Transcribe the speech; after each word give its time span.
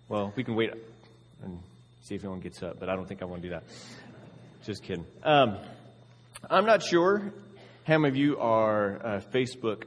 well, 0.09 0.33
we 0.35 0.43
can 0.43 0.55
wait 0.55 0.73
and 1.43 1.59
see 2.01 2.15
if 2.15 2.25
anyone 2.25 2.41
gets 2.41 2.61
up, 2.61 2.77
but 2.77 2.89
I 2.89 2.95
don't 2.97 3.07
think 3.07 3.21
I 3.21 3.25
want 3.25 3.41
to 3.41 3.47
do 3.47 3.53
that. 3.53 3.63
Just 4.65 4.83
kidding. 4.83 5.05
Um, 5.23 5.59
I'm 6.49 6.65
not 6.65 6.83
sure 6.83 7.31
how 7.88 7.97
many 7.97 8.09
of 8.09 8.17
you 8.17 8.38
are 8.38 8.97
uh, 8.97 9.21
Facebook 9.34 9.85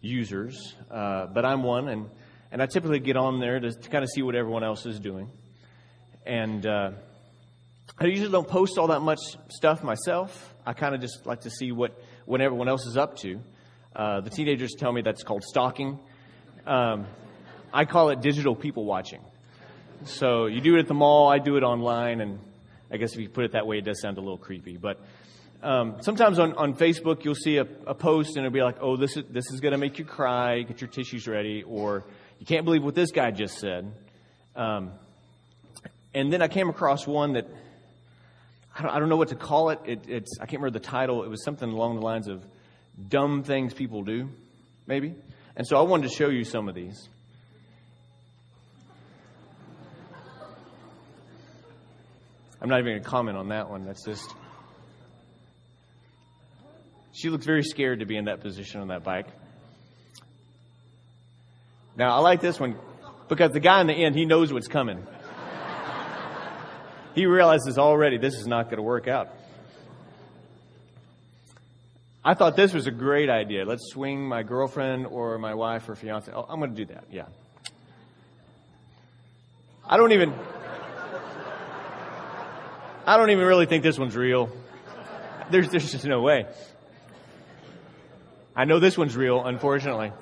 users, 0.00 0.74
uh, 0.90 1.26
but 1.26 1.44
I'm 1.44 1.62
one, 1.62 1.88
and, 1.88 2.08
and 2.50 2.62
I 2.62 2.66
typically 2.66 2.98
get 2.98 3.18
on 3.18 3.40
there 3.40 3.60
to, 3.60 3.70
to 3.70 3.88
kind 3.90 4.02
of 4.02 4.08
see 4.08 4.22
what 4.22 4.34
everyone 4.34 4.64
else 4.64 4.86
is 4.86 4.98
doing. 4.98 5.30
And 6.24 6.64
uh, 6.64 6.92
I 7.98 8.06
usually 8.06 8.32
don't 8.32 8.48
post 8.48 8.78
all 8.78 8.86
that 8.86 9.00
much 9.00 9.18
stuff 9.50 9.84
myself. 9.84 10.54
I 10.64 10.72
kind 10.72 10.94
of 10.94 11.02
just 11.02 11.26
like 11.26 11.42
to 11.42 11.50
see 11.50 11.72
what, 11.72 12.00
what 12.24 12.40
everyone 12.40 12.70
else 12.70 12.86
is 12.86 12.96
up 12.96 13.18
to. 13.18 13.38
Uh, 13.94 14.22
the 14.22 14.30
teenagers 14.30 14.72
tell 14.78 14.90
me 14.90 15.02
that's 15.02 15.22
called 15.22 15.44
stalking. 15.44 15.98
Um, 16.66 17.06
I 17.70 17.84
call 17.84 18.08
it 18.08 18.22
digital 18.22 18.56
people 18.56 18.86
watching. 18.86 19.20
So 20.06 20.46
you 20.46 20.62
do 20.62 20.76
it 20.76 20.78
at 20.78 20.88
the 20.88 20.94
mall, 20.94 21.28
I 21.28 21.38
do 21.38 21.58
it 21.58 21.64
online, 21.64 22.22
and 22.22 22.38
I 22.90 22.96
guess 22.96 23.12
if 23.12 23.20
you 23.20 23.28
put 23.28 23.44
it 23.44 23.52
that 23.52 23.66
way, 23.66 23.76
it 23.76 23.84
does 23.84 24.00
sound 24.00 24.16
a 24.16 24.22
little 24.22 24.38
creepy. 24.38 24.78
But 24.78 25.02
um, 25.62 25.96
sometimes 26.00 26.38
on, 26.38 26.54
on 26.54 26.74
Facebook, 26.74 27.24
you'll 27.24 27.34
see 27.34 27.58
a, 27.58 27.66
a 27.86 27.94
post 27.94 28.36
and 28.36 28.44
it'll 28.44 28.52
be 28.52 28.62
like, 28.62 28.78
oh, 28.80 28.96
this 28.96 29.16
is, 29.16 29.24
this 29.30 29.44
is 29.52 29.60
going 29.60 29.72
to 29.72 29.78
make 29.78 29.98
you 29.98 30.04
cry, 30.04 30.62
get 30.62 30.80
your 30.80 30.90
tissues 30.90 31.28
ready, 31.28 31.62
or 31.62 32.04
you 32.40 32.46
can't 32.46 32.64
believe 32.64 32.82
what 32.82 32.96
this 32.96 33.12
guy 33.12 33.30
just 33.30 33.58
said. 33.58 33.92
Um, 34.56 34.90
and 36.14 36.32
then 36.32 36.42
I 36.42 36.48
came 36.48 36.68
across 36.68 37.06
one 37.06 37.34
that 37.34 37.46
I 38.74 38.82
don't, 38.82 38.90
I 38.90 38.98
don't 38.98 39.08
know 39.08 39.16
what 39.16 39.28
to 39.28 39.36
call 39.36 39.70
it. 39.70 39.80
it. 39.84 40.08
It's 40.08 40.38
I 40.40 40.46
can't 40.46 40.60
remember 40.60 40.78
the 40.78 40.84
title. 40.84 41.22
It 41.22 41.28
was 41.28 41.44
something 41.44 41.68
along 41.68 41.96
the 41.96 42.02
lines 42.02 42.26
of 42.26 42.44
dumb 43.08 43.44
things 43.44 43.72
people 43.72 44.02
do, 44.02 44.30
maybe. 44.86 45.14
And 45.56 45.66
so 45.66 45.76
I 45.76 45.82
wanted 45.82 46.08
to 46.08 46.14
show 46.14 46.28
you 46.28 46.44
some 46.44 46.68
of 46.68 46.74
these. 46.74 47.08
I'm 52.60 52.68
not 52.68 52.78
even 52.78 52.92
going 52.92 53.02
to 53.02 53.08
comment 53.08 53.36
on 53.36 53.48
that 53.48 53.68
one. 53.68 53.84
That's 53.84 54.04
just 54.04 54.32
she 57.12 57.28
looks 57.28 57.44
very 57.44 57.62
scared 57.62 58.00
to 58.00 58.06
be 58.06 58.16
in 58.16 58.24
that 58.26 58.40
position 58.40 58.80
on 58.80 58.88
that 58.88 59.04
bike. 59.04 59.26
Now, 61.96 62.16
I 62.16 62.18
like 62.20 62.40
this 62.40 62.58
one 62.58 62.76
because 63.28 63.52
the 63.52 63.60
guy 63.60 63.80
in 63.80 63.86
the 63.86 63.92
end, 63.92 64.14
he 64.14 64.24
knows 64.24 64.52
what's 64.52 64.68
coming. 64.68 65.06
he 67.14 67.26
realizes 67.26 67.78
already 67.78 68.18
this 68.18 68.34
is 68.34 68.46
not 68.46 68.64
going 68.64 68.76
to 68.76 68.82
work 68.82 69.08
out. 69.08 69.28
I 72.24 72.34
thought 72.34 72.56
this 72.56 72.72
was 72.72 72.86
a 72.86 72.92
great 72.92 73.28
idea. 73.28 73.64
Let's 73.64 73.90
swing 73.90 74.26
my 74.26 74.42
girlfriend 74.42 75.06
or 75.06 75.38
my 75.38 75.54
wife 75.54 75.88
or 75.88 75.96
fiance. 75.96 76.30
Oh, 76.32 76.46
I'm 76.48 76.60
going 76.60 76.74
to 76.74 76.76
do 76.76 76.94
that. 76.94 77.04
Yeah. 77.10 77.26
I 79.84 79.96
don't 79.96 80.12
even. 80.12 80.32
I 83.04 83.16
don't 83.16 83.30
even 83.30 83.44
really 83.44 83.66
think 83.66 83.82
this 83.82 83.98
one's 83.98 84.16
real. 84.16 84.48
There's, 85.50 85.68
there's 85.70 85.90
just 85.90 86.04
no 86.04 86.20
way. 86.22 86.46
I 88.54 88.64
know 88.64 88.78
this 88.78 88.98
one's 88.98 89.16
real, 89.16 89.44
unfortunately. 89.44 90.12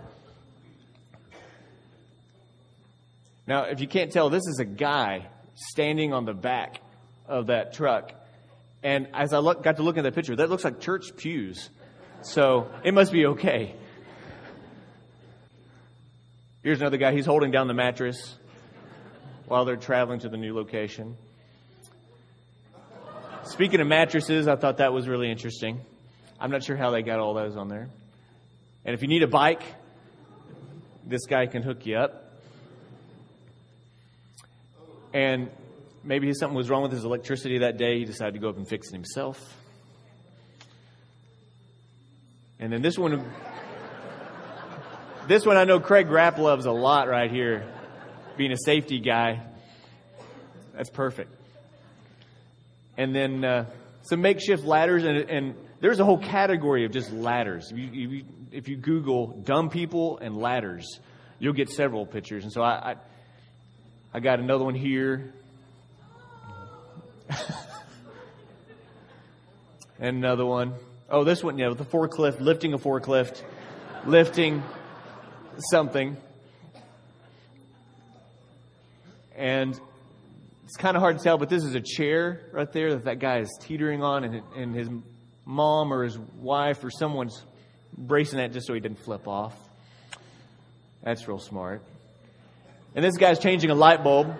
Now, 3.47 3.65
if 3.65 3.81
you 3.81 3.89
can't 3.89 4.13
tell, 4.13 4.31
this 4.31 4.47
is 4.47 4.61
a 4.61 4.65
guy 4.65 5.27
standing 5.55 6.13
on 6.13 6.25
the 6.25 6.35
back 6.35 6.81
of 7.27 7.49
that 7.49 7.73
truck. 7.73 8.13
And 8.83 9.09
as 9.13 9.33
I 9.33 9.39
look, 9.39 9.63
got 9.63 9.77
to 9.77 9.83
look 9.83 9.99
at 9.99 10.05
that 10.05 10.15
picture, 10.15 10.37
that 10.37 10.49
looks 10.49 10.63
like 10.63 10.81
church 10.81 11.17
pews. 11.17 11.69
So 12.23 12.71
it 12.85 12.95
must 12.95 13.11
be 13.11 13.27
okay. 13.27 13.75
Here's 16.63 16.81
another 16.81 16.99
guy. 16.99 17.13
He's 17.13 17.27
holding 17.27 17.51
down 17.51 17.67
the 17.67 17.75
mattress 17.75 18.37
while 19.47 19.65
they're 19.65 19.77
traveling 19.77 20.21
to 20.21 20.29
the 20.29 20.37
new 20.37 20.55
location. 20.55 21.17
Speaking 23.45 23.81
of 23.81 23.89
mattresses, 23.89 24.47
I 24.47 24.55
thought 24.57 24.77
that 24.77 24.93
was 24.93 25.09
really 25.09 25.31
interesting. 25.31 25.81
I'm 26.39 26.51
not 26.51 26.63
sure 26.63 26.77
how 26.77 26.91
they 26.91 27.03
got 27.03 27.19
all 27.19 27.35
those 27.35 27.57
on 27.57 27.69
there. 27.69 27.89
And 28.85 28.95
if 28.95 29.03
you 29.03 29.09
need 29.09 29.23
a 29.23 29.29
bike, 29.29 29.63
this 31.07 31.27
guy 31.27 31.47
can 31.47 31.63
hook 31.63 31.87
you 31.87 31.97
up. 31.97 32.33
And 35.13 35.51
maybe 36.05 36.33
something 36.35 36.57
was 36.57 36.71
wrong 36.71 36.83
with 36.83 36.93
his 36.93 37.05
electricity 37.05 37.59
that 37.59 37.77
day. 37.77 37.99
He 37.99 38.05
decided 38.05 38.35
to 38.35 38.41
go 38.41 38.49
up 38.49 38.57
and 38.57 38.67
fix 38.67 38.89
it 38.89 38.95
himself. 38.95 39.57
And 42.59 42.73
then 42.73 42.83
this 42.83 42.99
one, 42.99 43.25
this 45.27 45.47
one 45.47 45.57
I 45.57 45.65
know 45.65 45.81
Craig 45.81 46.09
Rapp 46.09 46.39
loves 46.39 46.67
a 46.67 46.73
lot 46.73 47.09
right 47.09 47.31
here, 47.31 47.67
being 48.37 48.53
a 48.53 48.59
safety 48.59 49.01
guy. 49.01 49.41
That's 50.75 50.91
perfect. 50.91 51.35
And 52.97 53.15
then 53.15 53.45
uh, 53.45 53.65
some 54.03 54.21
makeshift 54.21 54.65
ladders, 54.65 55.05
and, 55.05 55.19
and 55.31 55.55
there's 55.81 56.01
a 56.01 56.05
whole 56.05 56.19
category 56.19 56.85
of 56.85 56.93
just 56.93 57.13
ladders. 57.13 57.73
You, 57.75 57.85
you, 57.85 58.25
if 58.53 58.69
you 58.69 58.77
Google 58.77 59.29
dumb 59.29 59.71
people 59.71 60.19
and 60.19 60.37
ladders, 60.37 61.01
you'll 61.39 61.53
get 61.53 61.71
several 61.71 62.07
pictures. 62.07 62.45
And 62.45 62.53
so 62.53 62.63
I, 62.63 62.93
I, 62.93 62.97
I 64.15 64.21
got 64.21 64.41
another 64.41 64.65
one 64.65 64.75
here. 64.75 65.33
and 69.99 70.17
another 70.17 70.45
one. 70.45 70.75
Oh, 71.09 71.25
this 71.25 71.43
one, 71.43 71.59
yeah, 71.59 71.69
with 71.69 71.79
the 71.79 71.85
forklift, 71.85 72.41
lifting 72.41 72.73
a 72.73 72.79
forklift, 72.79 73.43
lifting 74.07 74.63
something. 75.71 76.17
And 79.37 79.81
it's 80.65 80.77
kind 80.77 80.97
of 80.97 81.03
hard 81.03 81.19
to 81.19 81.25
tell, 81.25 81.39
but 81.39 81.49
this 81.49 81.65
is 81.65 81.75
a 81.75 81.81
chair 81.81 82.43
right 82.53 82.71
there 82.73 82.95
that 82.95 83.05
that 83.05 83.19
guy 83.19 83.39
is 83.39 83.49
teetering 83.61 84.03
on, 84.03 84.25
and, 84.25 84.43
and 84.57 84.75
his 84.75 84.89
mom 85.45 85.93
or 85.93 86.05
his 86.05 86.19
wife 86.19 86.85
or 86.85 86.91
someone's 86.91 87.43
bracing 87.97 88.39
that 88.39 88.53
just 88.53 88.67
so 88.67 88.75
he 88.75 88.81
didn't 88.81 88.99
flip 89.01 89.29
off. 89.29 89.55
That's 91.03 91.27
real 91.27 91.39
smart. 91.39 91.83
And 92.95 93.05
this 93.05 93.17
guy's 93.17 93.39
changing 93.39 93.71
a 93.71 93.75
light 93.75 94.03
bulb. 94.03 94.35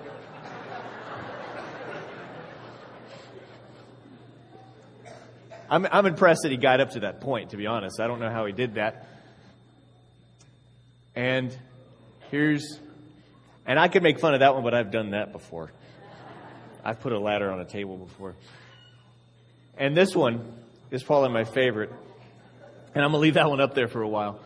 I'm, 5.71 5.87
I'm 5.91 6.07
impressed 6.07 6.41
that 6.43 6.51
he 6.51 6.57
got 6.57 6.81
up 6.81 6.91
to 6.93 7.01
that 7.01 7.21
point, 7.21 7.51
to 7.51 7.57
be 7.57 7.67
honest. 7.67 8.01
I 8.01 8.09
don't 8.09 8.19
know 8.19 8.31
how 8.31 8.45
he 8.45 8.53
did 8.53 8.75
that. 8.75 9.07
And 11.15 11.57
here's, 12.31 12.81
and 13.67 13.79
I 13.79 13.87
could 13.87 14.03
make 14.03 14.19
fun 14.19 14.35
of 14.35 14.41
that 14.41 14.55
one, 14.55 14.65
but 14.65 14.75
I've 14.75 14.91
done 14.91 15.11
that 15.11 15.33
before. 15.33 15.71
I've 16.85 16.99
put 17.01 17.13
a 17.13 17.21
ladder 17.21 17.51
on 17.53 17.61
a 17.61 17.65
table 17.65 17.97
before. 17.97 18.35
And 19.79 19.97
this 19.97 20.15
one, 20.17 20.61
is 20.91 21.03
probably 21.03 21.31
my 21.31 21.45
favorite. 21.45 21.93
And 22.95 23.05
I'm 23.05 23.13
going 23.13 23.21
to 23.21 23.23
leave 23.23 23.35
that 23.35 23.49
one 23.49 23.61
up 23.61 23.75
there 23.75 23.89
for 23.89 24.03
a 24.03 24.09
while 24.09 24.41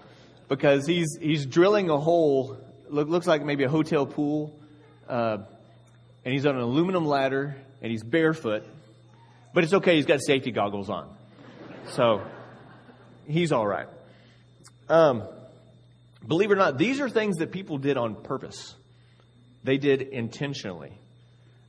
because 0.48 0.86
he's, 0.86 1.16
he's 1.20 1.46
drilling 1.46 1.88
a 1.88 1.98
hole, 1.98 2.58
look, 2.88 3.08
looks 3.08 3.26
like 3.26 3.44
maybe 3.44 3.64
a 3.64 3.68
hotel 3.68 4.06
pool, 4.06 4.58
uh, 5.08 5.38
and 6.24 6.34
he's 6.34 6.46
on 6.46 6.54
an 6.54 6.60
aluminum 6.60 7.06
ladder 7.06 7.56
and 7.80 7.90
he's 7.90 8.02
barefoot. 8.02 8.64
But 9.52 9.64
it's 9.64 9.72
okay, 9.72 9.96
he's 9.96 10.06
got 10.06 10.20
safety 10.20 10.50
goggles 10.50 10.90
on. 10.90 11.14
So 11.88 12.22
he's 13.26 13.52
all 13.52 13.66
right. 13.66 13.88
Um, 14.88 15.22
believe 16.26 16.50
it 16.50 16.54
or 16.54 16.56
not, 16.56 16.76
these 16.76 17.00
are 17.00 17.08
things 17.08 17.36
that 17.36 17.50
people 17.50 17.78
did 17.78 17.96
on 17.96 18.14
purpose. 18.14 18.74
They 19.62 19.78
did 19.78 20.02
intentionally. 20.02 20.92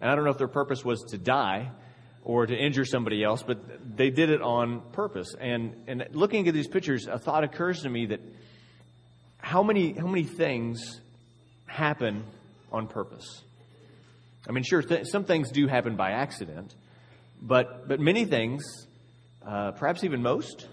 And 0.02 0.10
I 0.12 0.16
don't 0.16 0.26
know 0.26 0.32
if 0.32 0.38
their 0.38 0.48
purpose 0.48 0.84
was 0.84 1.04
to 1.12 1.18
die 1.18 1.72
or 2.26 2.48
to 2.48 2.56
injure 2.58 2.86
somebody 2.86 3.24
else, 3.24 3.44
but 3.44 3.60
they 3.96 4.10
did 4.10 4.32
it 4.32 4.42
on 4.42 4.82
purpose. 4.92 5.36
And, 5.40 5.84
and 5.88 6.08
looking 6.12 6.48
at 6.48 6.56
these 6.56 6.68
pictures, 6.68 7.08
a 7.08 7.20
thought 7.20 7.44
occurs 7.44 7.84
to 7.84 7.90
me 7.90 8.08
that 8.08 8.20
how 9.38 9.62
many, 9.62 9.94
how 9.94 10.08
many 10.08 10.24
things 10.24 11.02
happen 11.68 12.24
on 12.72 12.88
purpose? 12.88 13.44
I 14.50 14.54
mean, 14.54 14.64
sure, 14.64 14.82
th- 14.82 15.06
some 15.06 15.24
things 15.24 15.52
do 15.52 15.68
happen 15.68 15.96
by 15.96 16.12
accident, 16.12 16.74
but, 17.40 17.88
but 17.88 18.00
many 18.00 18.26
things, 18.26 18.64
uh, 19.46 19.74
perhaps 19.74 20.04
even 20.04 20.24
most, 20.24 20.68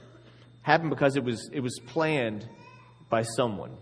happen 0.62 0.88
because 0.88 1.16
it 1.16 1.24
was, 1.24 1.50
it 1.52 1.60
was 1.60 1.78
planned 1.86 2.48
by 3.10 3.22
someone. 3.22 3.76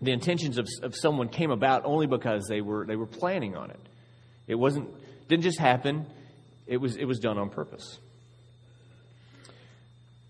The 0.00 0.10
intentions 0.10 0.58
of, 0.58 0.66
of 0.82 0.96
someone 0.96 1.28
came 1.28 1.52
about 1.52 1.84
only 1.84 2.08
because 2.08 2.46
they 2.48 2.60
were, 2.60 2.84
they 2.86 2.96
were 2.96 3.06
planning 3.06 3.56
on 3.56 3.70
it. 3.70 3.80
It 4.48 4.56
wasn't, 4.56 4.88
didn't 5.28 5.44
just 5.44 5.60
happen 5.60 6.06
it 6.66 6.76
was, 6.76 6.96
it 6.96 7.04
was 7.04 7.18
done 7.18 7.38
on 7.38 7.50
purpose. 7.50 7.98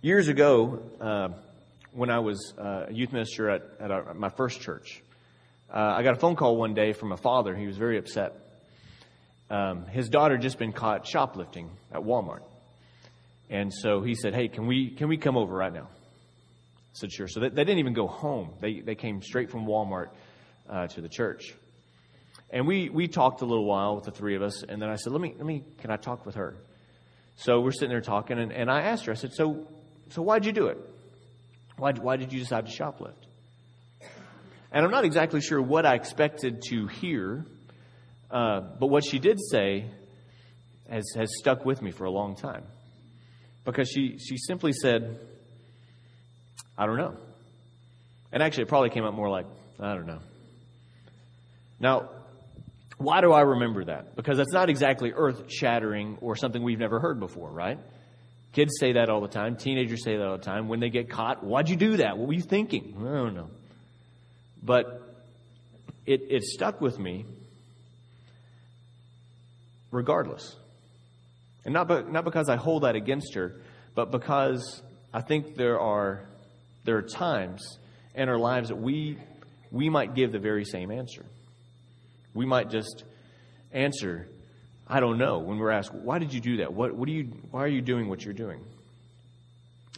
Years 0.01 0.29
ago, 0.29 0.83
uh, 1.01 1.29
when 1.93 2.11
I 2.11 2.21
was 2.21 2.55
uh, 2.59 2.87
a 2.89 2.93
youth 2.93 3.13
minister 3.13 3.51
at, 3.51 3.63
at, 3.79 3.91
our, 3.91 4.11
at 4.11 4.17
my 4.17 4.31
first 4.31 4.61
church. 4.61 5.03
Uh, 5.73 5.79
I 5.79 6.03
got 6.03 6.17
a 6.17 6.19
phone 6.19 6.37
call 6.37 6.57
one 6.57 6.75
day 6.75 6.93
from 6.93 7.13
a 7.13 7.17
father. 7.17 7.55
He 7.55 7.67
was 7.67 7.77
very 7.77 7.99
upset. 7.99 8.35
Um, 9.51 9.87
his 9.87 10.09
daughter 10.09 10.35
had 10.35 10.43
just 10.43 10.59
been 10.59 10.73
caught 10.73 11.07
shoplifting 11.07 11.71
at 11.93 12.01
Walmart. 12.01 12.43
And 13.51 13.73
so 13.73 14.01
he 14.01 14.15
said, 14.15 14.35
Hey, 14.35 14.49
can 14.49 14.67
we, 14.67 14.91
can 14.91 15.09
we 15.09 15.19
come 15.19 15.37
over 15.37 15.55
right 15.55 15.73
now? 15.73 15.89
I 15.91 16.95
said, 16.95 17.13
Sure. 17.13 17.29
So 17.29 17.41
they, 17.41 17.51
they 17.51 17.65
didn't 17.65 17.79
even 17.79 17.93
go 17.93 18.07
home, 18.07 18.55
they, 18.61 18.81
they 18.81 18.95
came 18.95 19.23
straight 19.23 19.51
from 19.51 19.67
Walmart 19.67 20.09
uh, 20.69 20.87
to 20.89 21.01
the 21.03 21.09
church. 21.09 21.55
And 22.53 22.67
we, 22.67 22.91
we 22.91 23.09
talked 23.09 23.41
a 23.41 23.47
little 23.47 23.65
while 23.65 23.95
with 23.97 24.05
the 24.05 24.11
three 24.11 24.37
of 24.37 24.43
us, 24.43 24.63
and 24.63 24.81
then 24.81 24.91
I 24.91 24.97
said, 24.97 25.13
let 25.13 25.23
me, 25.23 25.35
let 25.37 25.47
me, 25.47 25.65
can 25.79 25.91
I 25.91 25.97
talk 25.97 26.27
with 26.27 26.35
her? 26.35 26.55
So 27.37 27.61
we're 27.61 27.73
sitting 27.73 27.89
there 27.89 28.03
talking, 28.03 28.39
and, 28.39 28.53
and 28.53 28.71
I 28.71 28.83
asked 28.83 29.07
her, 29.07 29.13
I 29.13 29.15
said, 29.15 29.33
so, 29.33 29.67
so 30.11 30.21
why'd 30.21 30.45
you 30.45 30.53
do 30.53 30.67
it? 30.67 30.77
Why, 31.79 31.93
why 31.93 32.17
did 32.17 32.31
you 32.31 32.39
decide 32.39 32.67
to 32.67 32.73
shoplift? 32.73 33.15
And 34.71 34.85
I'm 34.85 34.91
not 34.91 35.07
exactly 35.07 35.41
sure 35.41 35.63
what 35.63 35.87
I 35.87 35.95
expected 35.95 36.63
to 36.69 36.87
hear, 36.89 37.47
uh, 38.31 38.61
but 38.61 38.89
what 38.89 39.05
she 39.05 39.19
did 39.19 39.39
say 39.41 39.87
has, 40.91 41.05
has 41.17 41.31
stuck 41.39 41.65
with 41.65 41.81
me 41.81 41.91
for 41.91 42.05
a 42.05 42.11
long 42.11 42.37
time. 42.37 42.65
Because 43.65 43.89
she, 43.89 44.19
she 44.19 44.37
simply 44.37 44.73
said, 44.75 45.19
I 46.77 46.85
don't 46.85 46.99
know. 46.99 47.17
And 48.31 48.43
actually, 48.43 48.65
it 48.65 48.69
probably 48.69 48.91
came 48.91 49.05
out 49.05 49.15
more 49.15 49.31
like, 49.31 49.47
I 49.81 49.95
don't 49.95 50.07
know. 50.07 50.21
Now, 51.81 52.11
why 53.03 53.21
do 53.21 53.33
I 53.33 53.41
remember 53.43 53.85
that? 53.85 54.17
Because 54.17 54.37
that's 54.37 54.53
not 54.53 54.71
exactly 54.71 55.13
earth 55.13 55.51
shattering 55.51 56.19
or 56.21 56.37
something 56.37 56.63
we've 56.63 56.79
never 56.79 57.01
heard 57.01 57.21
before, 57.21 57.51
right? 57.51 57.79
Kids 58.53 58.73
say 58.79 58.93
that 58.93 59.09
all 59.09 59.21
the 59.21 59.29
time. 59.29 59.57
Teenagers 59.57 60.05
say 60.05 60.17
that 60.17 60.27
all 60.27 60.37
the 60.37 60.45
time. 60.45 60.69
When 60.69 60.81
they 60.81 60.91
get 60.91 61.09
caught, 61.09 61.43
why'd 61.43 61.69
you 61.69 61.77
do 61.77 61.97
that? 61.99 62.19
What 62.19 62.29
were 62.29 62.35
you 62.35 62.43
thinking? 62.43 62.95
I 62.99 63.05
don't 63.05 63.35
know. 63.35 63.51
But 64.63 65.03
it, 66.07 66.23
it 66.31 66.43
stuck 66.43 66.81
with 66.81 66.99
me 66.99 67.25
regardless. 69.91 70.57
And 71.65 71.73
not, 71.73 71.89
be, 71.89 72.03
not 72.11 72.25
because 72.25 72.49
I 72.49 72.57
hold 72.57 72.83
that 72.83 72.97
against 72.97 73.35
her, 73.35 73.61
but 73.95 74.11
because 74.11 74.83
I 75.15 75.23
think 75.23 75.55
there 75.55 75.79
are, 75.81 76.27
there 76.85 76.97
are 76.97 77.03
times 77.03 77.79
in 78.15 78.29
our 78.29 78.39
lives 78.39 78.69
that 78.69 78.77
we, 78.77 79.19
we 79.71 79.89
might 79.89 80.15
give 80.15 80.33
the 80.33 80.39
very 80.39 80.65
same 80.65 80.91
answer. 80.91 81.25
We 82.35 82.47
might 82.47 82.71
just 82.71 83.05
answer, 83.73 84.29
I 84.89 85.01
don't 85.01 85.19
know, 85.19 85.39
when 85.39 85.59
we're 85.59 85.71
asked, 85.71 85.95
why 85.95 86.19
did 86.19 86.33
you 86.33 86.41
do 86.41 86.57
that? 86.59 86.73
What, 86.73 86.95
what 86.95 87.07
do 87.07 87.13
you, 87.13 87.25
why 87.51 87.63
are 87.63 87.69
you 87.69 87.81
doing 87.81 88.09
what 88.09 88.25
you're 88.25 88.35
doing? 88.35 88.61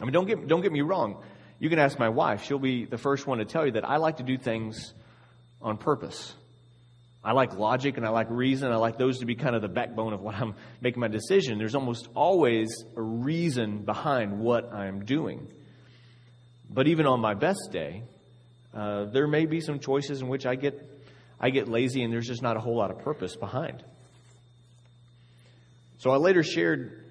I 0.01 0.03
mean, 0.03 0.13
don't 0.13 0.27
get, 0.27 0.47
don't 0.47 0.61
get 0.61 0.71
me 0.71 0.81
wrong. 0.81 1.23
You 1.59 1.69
can 1.69 1.79
ask 1.79 1.97
my 1.97 2.09
wife. 2.09 2.43
She'll 2.43 2.59
be 2.59 2.85
the 2.85 2.97
first 2.97 3.25
one 3.25 3.37
to 3.37 3.45
tell 3.45 3.65
you 3.65 3.73
that 3.73 3.87
I 3.87 3.97
like 3.97 4.17
to 4.17 4.23
do 4.23 4.37
things 4.37 4.93
on 5.61 5.77
purpose. 5.77 6.33
I 7.23 7.31
like 7.31 7.57
logic 7.57 7.97
and 7.97 8.05
I 8.05 8.09
like 8.09 8.27
reason. 8.29 8.71
I 8.71 8.75
like 8.75 8.97
those 8.97 9.19
to 9.19 9.25
be 9.25 9.35
kind 9.35 9.55
of 9.55 9.63
the 9.63 9.67
backbone 9.67 10.13
of 10.13 10.21
what 10.21 10.35
I'm 10.35 10.53
making 10.81 10.99
my 10.99 11.07
decision. 11.07 11.57
There's 11.57 11.75
almost 11.75 12.07
always 12.13 12.69
a 12.95 13.01
reason 13.01 13.79
behind 13.79 14.39
what 14.39 14.71
I'm 14.73 15.05
doing. 15.05 15.47
But 16.69 16.87
even 16.87 17.07
on 17.07 17.21
my 17.21 17.33
best 17.33 17.69
day, 17.71 18.03
uh, 18.73 19.05
there 19.05 19.27
may 19.27 19.45
be 19.45 19.61
some 19.61 19.79
choices 19.79 20.21
in 20.21 20.27
which 20.27 20.45
I 20.45 20.55
get 20.55 20.94
I 21.39 21.49
get 21.49 21.67
lazy 21.67 22.03
and 22.03 22.11
there's 22.11 22.27
just 22.27 22.41
not 22.41 22.57
a 22.57 22.59
whole 22.59 22.75
lot 22.75 22.91
of 22.91 22.99
purpose 22.99 23.35
behind. 23.35 23.83
So 25.99 26.11
I 26.11 26.17
later 26.17 26.43
shared 26.43 27.03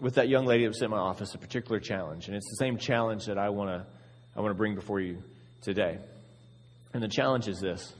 with 0.00 0.16
that 0.16 0.28
young 0.28 0.44
lady 0.44 0.64
that 0.64 0.68
was 0.68 0.82
in 0.82 0.90
my 0.90 0.98
office 0.98 1.34
a 1.34 1.38
particular 1.38 1.80
challenge, 1.80 2.26
and 2.26 2.36
it's 2.36 2.48
the 2.50 2.56
same 2.56 2.76
challenge 2.76 3.26
that 3.26 3.38
I 3.38 3.50
want 3.50 3.70
to 3.70 3.86
I 4.36 4.40
want 4.40 4.50
to 4.50 4.56
bring 4.56 4.74
before 4.74 5.00
you 5.00 5.22
today. 5.62 5.98
And 6.92 7.02
the 7.02 7.08
challenge 7.08 7.48
is 7.48 7.60
this: 7.60 7.92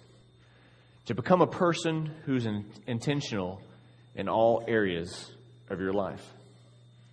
to 1.06 1.14
become 1.14 1.40
a 1.40 1.46
person 1.46 2.10
who's 2.24 2.44
in, 2.44 2.66
intentional 2.86 3.60
in 4.14 4.28
all 4.28 4.64
areas 4.66 5.30
of 5.70 5.80
your 5.80 5.92
life. 5.92 6.22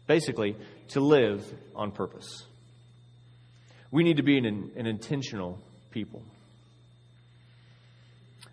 Basically, 0.08 0.56
to 0.90 1.00
live 1.00 1.46
on 1.76 1.92
purpose. 1.92 2.46
We 3.92 4.04
need 4.04 4.18
to 4.18 4.24
be 4.24 4.38
an, 4.38 4.72
an 4.76 4.88
intentional 4.88 5.60
people. 5.92 6.24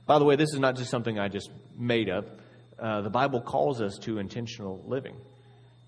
By 0.07 0.21
the 0.21 0.25
way, 0.25 0.37
this 0.37 0.53
is 0.53 0.61
not 0.61 0.77
just 0.77 0.91
something 0.91 1.19
I 1.19 1.29
just 1.29 1.51
made 1.77 2.09
up. 2.09 2.27
Uh, 2.79 3.01
the 3.01 3.11
Bible 3.11 3.41
calls 3.41 3.81
us 3.81 3.99
to 4.03 4.19
intentional 4.19 4.83
living. 4.87 5.17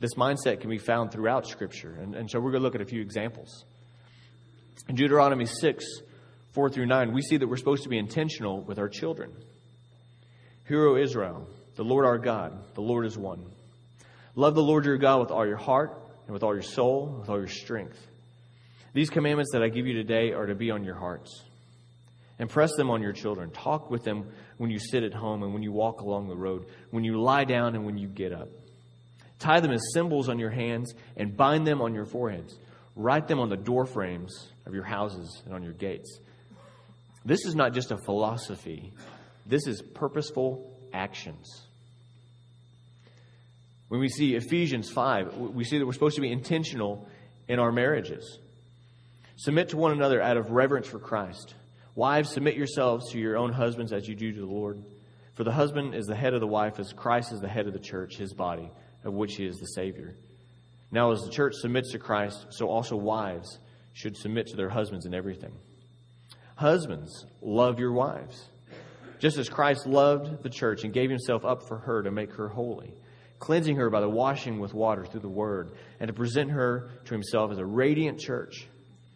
This 0.01 0.15
mindset 0.15 0.61
can 0.61 0.71
be 0.71 0.79
found 0.79 1.13
throughout 1.13 1.47
Scripture. 1.47 1.97
And, 2.01 2.15
and 2.15 2.31
so 2.31 2.39
we're 2.41 2.51
going 2.51 2.63
to 2.63 2.65
look 2.65 2.75
at 2.75 2.81
a 2.81 2.87
few 2.87 3.01
examples. 3.01 3.65
In 4.89 4.97
Deuteronomy 4.97 5.47
6, 5.47 5.85
4 6.53 6.71
through 6.71 6.87
9, 6.87 7.13
we 7.13 7.23
see 7.23 7.37
that 7.37 7.47
we're 7.47 7.57
supposed 7.57 7.85
to 7.85 7.89
be 7.89 7.99
intentional 7.99 8.63
with 8.63 8.79
our 8.79 8.89
children. 8.89 9.33
Hear, 10.67 10.87
O 10.87 10.97
Israel, 10.97 11.49
the 11.77 11.85
Lord 11.85 12.05
our 12.05 12.19
God, 12.19 12.75
the 12.75 12.81
Lord 12.81 13.07
is 13.07 13.17
one. 13.17 13.45
Love 14.35 14.55
the 14.55 14.63
Lord 14.63 14.85
your 14.85 14.99
God 14.99 15.21
with 15.21 15.31
all 15.31 15.47
your 15.47 15.57
heart 15.57 16.11
and 16.27 16.33
with 16.33 16.43
all 16.43 16.55
your 16.55 16.63
soul, 16.63 17.19
with 17.21 17.29
all 17.29 17.39
your 17.39 17.49
strength. 17.49 17.99
These 18.95 19.11
commandments 19.11 19.53
that 19.53 19.63
I 19.63 19.69
give 19.69 19.87
you 19.87 19.95
today 19.95 20.33
are 20.33 20.47
to 20.47 20.55
be 20.55 20.71
on 20.71 20.85
your 20.85 20.95
hearts. 20.95 21.43
Impress 22.39 22.75
them 22.77 22.91
on 22.91 23.03
your 23.03 23.13
children. 23.13 23.51
Talk 23.51 23.91
with 23.91 24.05
them 24.05 24.31
when 24.59 24.71
you 24.71 24.79
sit 24.79 25.03
at 25.03 25.13
home 25.13 25.43
and 25.43 25.53
when 25.53 25.63
you 25.63 25.73
walk 25.73 26.01
along 26.01 26.29
the 26.29 26.37
road, 26.37 26.67
when 26.91 27.05
you 27.05 27.21
lie 27.21 27.45
down 27.45 27.75
and 27.75 27.85
when 27.85 27.99
you 27.99 28.07
get 28.07 28.33
up. 28.33 28.49
Tie 29.39 29.61
them 29.61 29.73
as 29.73 29.83
symbols 29.93 30.29
on 30.29 30.39
your 30.39 30.51
hands 30.51 30.95
and 31.17 31.37
bind 31.37 31.67
them 31.67 31.81
on 31.81 31.95
your 31.95 32.07
foreheads. 32.07 32.57
Write 32.95 33.29
them 33.29 33.39
on 33.39 33.49
the 33.49 33.57
door 33.57 33.87
frames 33.87 34.51
of 34.67 34.75
your 34.75 34.85
houses 34.85 35.43
and 35.45 35.55
on 35.55 35.63
your 35.63 35.73
gates. 35.73 36.19
This 37.25 37.45
is 37.45 37.55
not 37.55 37.75
just 37.75 37.91
a 37.91 37.99
philosophy, 37.99 38.93
this 39.47 39.67
is 39.67 39.83
purposeful 39.83 40.79
actions. 40.93 41.63
When 43.89 44.01
we 44.01 44.09
see 44.09 44.35
Ephesians 44.35 44.91
5, 44.91 45.37
we 45.37 45.65
see 45.65 45.79
that 45.79 45.87
we're 45.87 45.93
supposed 45.93 46.17
to 46.17 46.21
be 46.21 46.31
intentional 46.31 47.09
in 47.49 47.59
our 47.59 47.73
marriages. 47.73 48.39
Submit 49.37 49.71
to 49.71 49.77
one 49.77 49.93
another 49.93 50.21
out 50.21 50.37
of 50.37 50.51
reverence 50.51 50.87
for 50.87 50.99
Christ. 50.99 51.55
Wives, 51.99 52.33
submit 52.33 52.55
yourselves 52.55 53.11
to 53.11 53.19
your 53.19 53.37
own 53.37 53.53
husbands 53.53 53.93
as 53.93 54.07
you 54.07 54.15
do 54.15 54.33
to 54.33 54.39
the 54.39 54.47
Lord. 54.47 54.85
For 55.35 55.43
the 55.43 55.51
husband 55.51 55.97
is 55.97 56.07
the 56.07 56.15
head 56.15 56.33
of 56.33 56.39
the 56.39 56.47
wife, 56.47 56.79
as 56.79 56.93
Christ 56.93 57.33
is 57.33 57.41
the 57.41 57.49
head 57.49 57.67
of 57.67 57.73
the 57.73 57.81
church, 57.81 58.17
his 58.17 58.33
body, 58.33 58.71
of 59.03 59.15
which 59.15 59.35
he 59.35 59.45
is 59.45 59.57
the 59.57 59.67
Savior. 59.67 60.15
Now, 60.93 61.11
as 61.11 61.23
the 61.23 61.33
church 61.33 61.55
submits 61.57 61.91
to 61.91 61.99
Christ, 61.99 62.47
so 62.51 62.69
also 62.69 62.95
wives 62.95 63.59
should 63.95 64.17
submit 64.17 64.47
to 64.47 64.57
their 64.57 64.69
husbands 64.69 65.07
in 65.07 65.13
everything. 65.13 65.51
Husbands, 66.55 67.27
love 67.43 67.81
your 67.81 67.93
wives, 67.93 68.49
just 69.19 69.37
as 69.37 69.49
Christ 69.49 69.85
loved 69.85 70.45
the 70.45 70.51
church 70.51 70.85
and 70.85 70.95
gave 70.95 71.11
himself 71.11 71.45
up 71.45 71.67
for 71.67 71.79
her 71.79 72.05
to 72.05 72.13
make 72.13 72.33
her 72.35 72.47
holy, 72.47 72.95
cleansing 73.41 73.75
her 73.75 73.91
by 73.91 74.01
the 74.01 74.09
washing 74.09 74.61
with 74.61 74.73
water 74.73 75.05
through 75.05 75.23
the 75.23 75.29
word, 75.29 75.73
and 75.99 76.07
to 76.07 76.15
present 76.15 76.53
her 76.53 76.91
to 77.07 77.13
himself 77.13 77.51
as 77.51 77.59
a 77.59 77.67
radiant 77.67 78.21
church, 78.21 78.69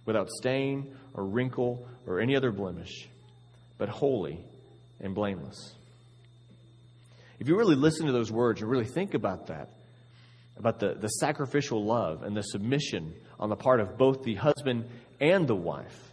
without 0.05 0.29
stain 0.29 0.97
or 1.15 1.25
wrinkle 1.25 1.87
or 2.07 2.21
any 2.21 2.37
other 2.37 2.51
blemish, 2.51 3.09
but 3.79 3.89
holy 3.89 4.45
and 5.01 5.15
blameless. 5.15 5.75
If 7.39 7.49
you 7.49 7.57
really 7.57 7.77
listen 7.77 8.07
to 8.07 8.13
those 8.13 8.31
words 8.31 8.61
and 8.61 8.71
really 8.71 8.87
think 8.87 9.15
about 9.15 9.49
that, 9.49 9.71
about 10.57 10.79
the, 10.79 10.95
the 10.95 11.09
sacrificial 11.09 11.85
love 11.85 12.23
and 12.23 12.37
the 12.37 12.43
submission 12.43 13.15
on 13.41 13.49
the 13.49 13.57
part 13.57 13.81
of 13.81 13.99
both 13.99 14.23
the 14.23 14.35
husband 14.35 14.85
and 15.21 15.47
the 15.47 15.55
wife, 15.55 16.13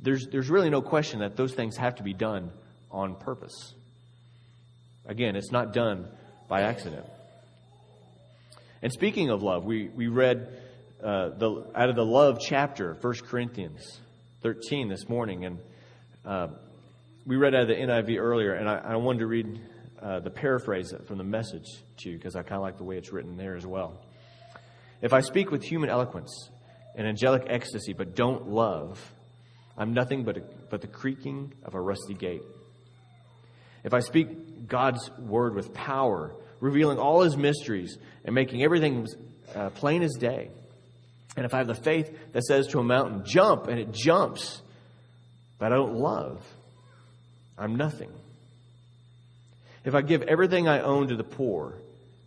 there's, 0.00 0.26
there's 0.28 0.48
really 0.48 0.70
no 0.70 0.80
question 0.80 1.20
that 1.20 1.36
those 1.36 1.52
things 1.52 1.76
have 1.76 1.96
to 1.96 2.02
be 2.02 2.14
done 2.14 2.50
on 2.90 3.16
purpose. 3.16 3.74
Again, 5.04 5.36
it's 5.36 5.50
not 5.50 5.72
done 5.72 6.08
by 6.48 6.62
accident. 6.62 7.04
And 8.80 8.92
speaking 8.92 9.30
of 9.30 9.42
love, 9.42 9.64
we, 9.64 9.88
we 9.88 10.06
read 10.06 10.48
uh, 11.02 11.30
the, 11.30 11.66
out 11.74 11.88
of 11.88 11.96
the 11.96 12.04
love 12.04 12.38
chapter, 12.40 12.96
1 13.00 13.14
Corinthians. 13.28 14.00
13 14.42 14.88
this 14.88 15.08
morning, 15.08 15.46
and 15.46 15.58
uh, 16.24 16.46
we 17.26 17.34
read 17.34 17.56
out 17.56 17.62
of 17.62 17.68
the 17.68 17.74
NIV 17.74 18.20
earlier, 18.20 18.54
and 18.54 18.68
I, 18.68 18.76
I 18.76 18.96
wanted 18.96 19.18
to 19.18 19.26
read 19.26 19.60
uh, 20.00 20.20
the 20.20 20.30
paraphrase 20.30 20.94
from 21.06 21.18
the 21.18 21.24
message 21.24 21.66
to 21.98 22.10
you 22.10 22.16
because 22.16 22.36
I 22.36 22.42
kind 22.42 22.54
of 22.54 22.62
like 22.62 22.78
the 22.78 22.84
way 22.84 22.96
it's 22.96 23.12
written 23.12 23.36
there 23.36 23.56
as 23.56 23.66
well. 23.66 24.00
If 25.02 25.12
I 25.12 25.22
speak 25.22 25.50
with 25.50 25.64
human 25.64 25.90
eloquence 25.90 26.50
and 26.94 27.04
angelic 27.04 27.46
ecstasy 27.48 27.94
but 27.94 28.14
don't 28.14 28.48
love, 28.48 29.00
I'm 29.76 29.92
nothing 29.92 30.22
but, 30.22 30.36
a, 30.36 30.42
but 30.70 30.82
the 30.82 30.86
creaking 30.86 31.54
of 31.64 31.74
a 31.74 31.80
rusty 31.80 32.14
gate. 32.14 32.42
If 33.82 33.92
I 33.92 34.00
speak 34.00 34.68
God's 34.68 35.10
word 35.18 35.56
with 35.56 35.74
power, 35.74 36.36
revealing 36.60 36.98
all 36.98 37.22
his 37.22 37.36
mysteries 37.36 37.98
and 38.24 38.36
making 38.36 38.62
everything 38.62 39.04
uh, 39.56 39.70
plain 39.70 40.04
as 40.04 40.14
day, 40.14 40.50
and 41.36 41.44
if 41.44 41.54
I 41.54 41.58
have 41.58 41.66
the 41.66 41.74
faith 41.74 42.16
that 42.32 42.44
says 42.44 42.68
to 42.68 42.78
a 42.78 42.84
mountain, 42.84 43.22
jump, 43.24 43.68
and 43.68 43.78
it 43.78 43.92
jumps, 43.92 44.60
but 45.58 45.72
I 45.72 45.76
don't 45.76 45.94
love, 45.94 46.42
I'm 47.56 47.76
nothing. 47.76 48.10
If 49.84 49.94
I 49.94 50.02
give 50.02 50.22
everything 50.22 50.68
I 50.68 50.80
own 50.80 51.08
to 51.08 51.16
the 51.16 51.24
poor 51.24 51.74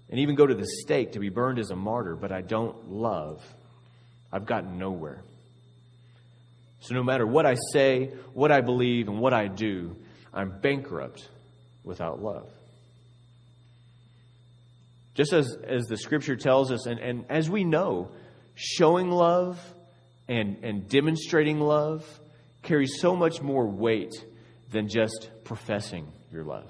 and 0.10 0.20
even 0.20 0.36
go 0.36 0.46
to 0.46 0.56
the 0.56 0.68
stake 0.82 1.14
to 1.14 1.20
be 1.20 1.30
burned 1.30 1.60
as 1.60 1.72
a 1.72 1.76
martyr, 1.76 2.16
but 2.16 2.32
I 2.32 2.42
don't 2.42 2.92
love, 2.92 3.44
I've 4.32 4.46
gotten 4.46 4.78
nowhere. 4.78 5.22
So 6.82 6.96
no 6.96 7.04
matter 7.04 7.26
what 7.26 7.46
I 7.46 7.56
say, 7.74 8.12
what 8.34 8.52
I 8.52 8.62
believe, 8.62 9.08
and 9.08 9.20
what 9.20 9.34
I 9.34 9.48
do, 9.48 9.96
I'm 10.34 10.60
bankrupt 10.60 11.30
without 11.84 12.22
love. 12.22 12.50
Just 15.14 15.34
as, 15.34 15.56
as 15.64 15.84
the 15.84 15.98
scripture 15.98 16.36
tells 16.36 16.72
us, 16.72 16.86
and, 16.86 17.00
and 17.00 17.26
as 17.30 17.50
we 17.50 17.64
know, 17.64 18.10
showing 18.56 19.10
love 19.10 19.60
and, 20.28 20.64
and 20.64 20.88
demonstrating 20.88 21.60
love 21.60 22.06
carries 22.64 23.00
so 23.00 23.16
much 23.16 23.42
more 23.42 23.68
weight 23.68 24.14
than 24.72 24.88
just 24.88 25.30
professing 25.44 26.08
your 26.32 26.44
love. 26.44 26.70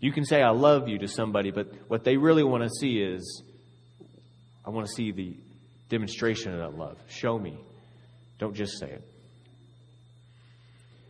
You 0.00 0.12
can 0.12 0.24
say, 0.24 0.42
I 0.42 0.50
love 0.50 0.88
you 0.88 0.98
to 0.98 1.08
somebody, 1.08 1.50
but 1.50 1.72
what 1.88 2.04
they 2.04 2.16
really 2.16 2.44
want 2.44 2.62
to 2.62 2.68
see 2.68 2.98
is, 2.98 3.42
I 4.64 4.70
want 4.70 4.86
to 4.86 4.92
see 4.92 5.12
the 5.12 5.36
demonstration 5.88 6.52
of 6.52 6.58
that 6.58 6.78
love. 6.78 6.98
Show 7.08 7.38
me. 7.38 7.58
Don't 8.38 8.54
just 8.54 8.78
say 8.78 8.90
it. 8.90 9.02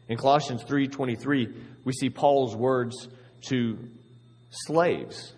In 0.09 0.16
Colossians 0.19 0.62
3:23, 0.64 1.54
we 1.85 1.93
see 1.93 2.11
Paul's 2.11 2.54
words 2.54 3.09
to 3.49 3.78
slaves. 4.50 5.33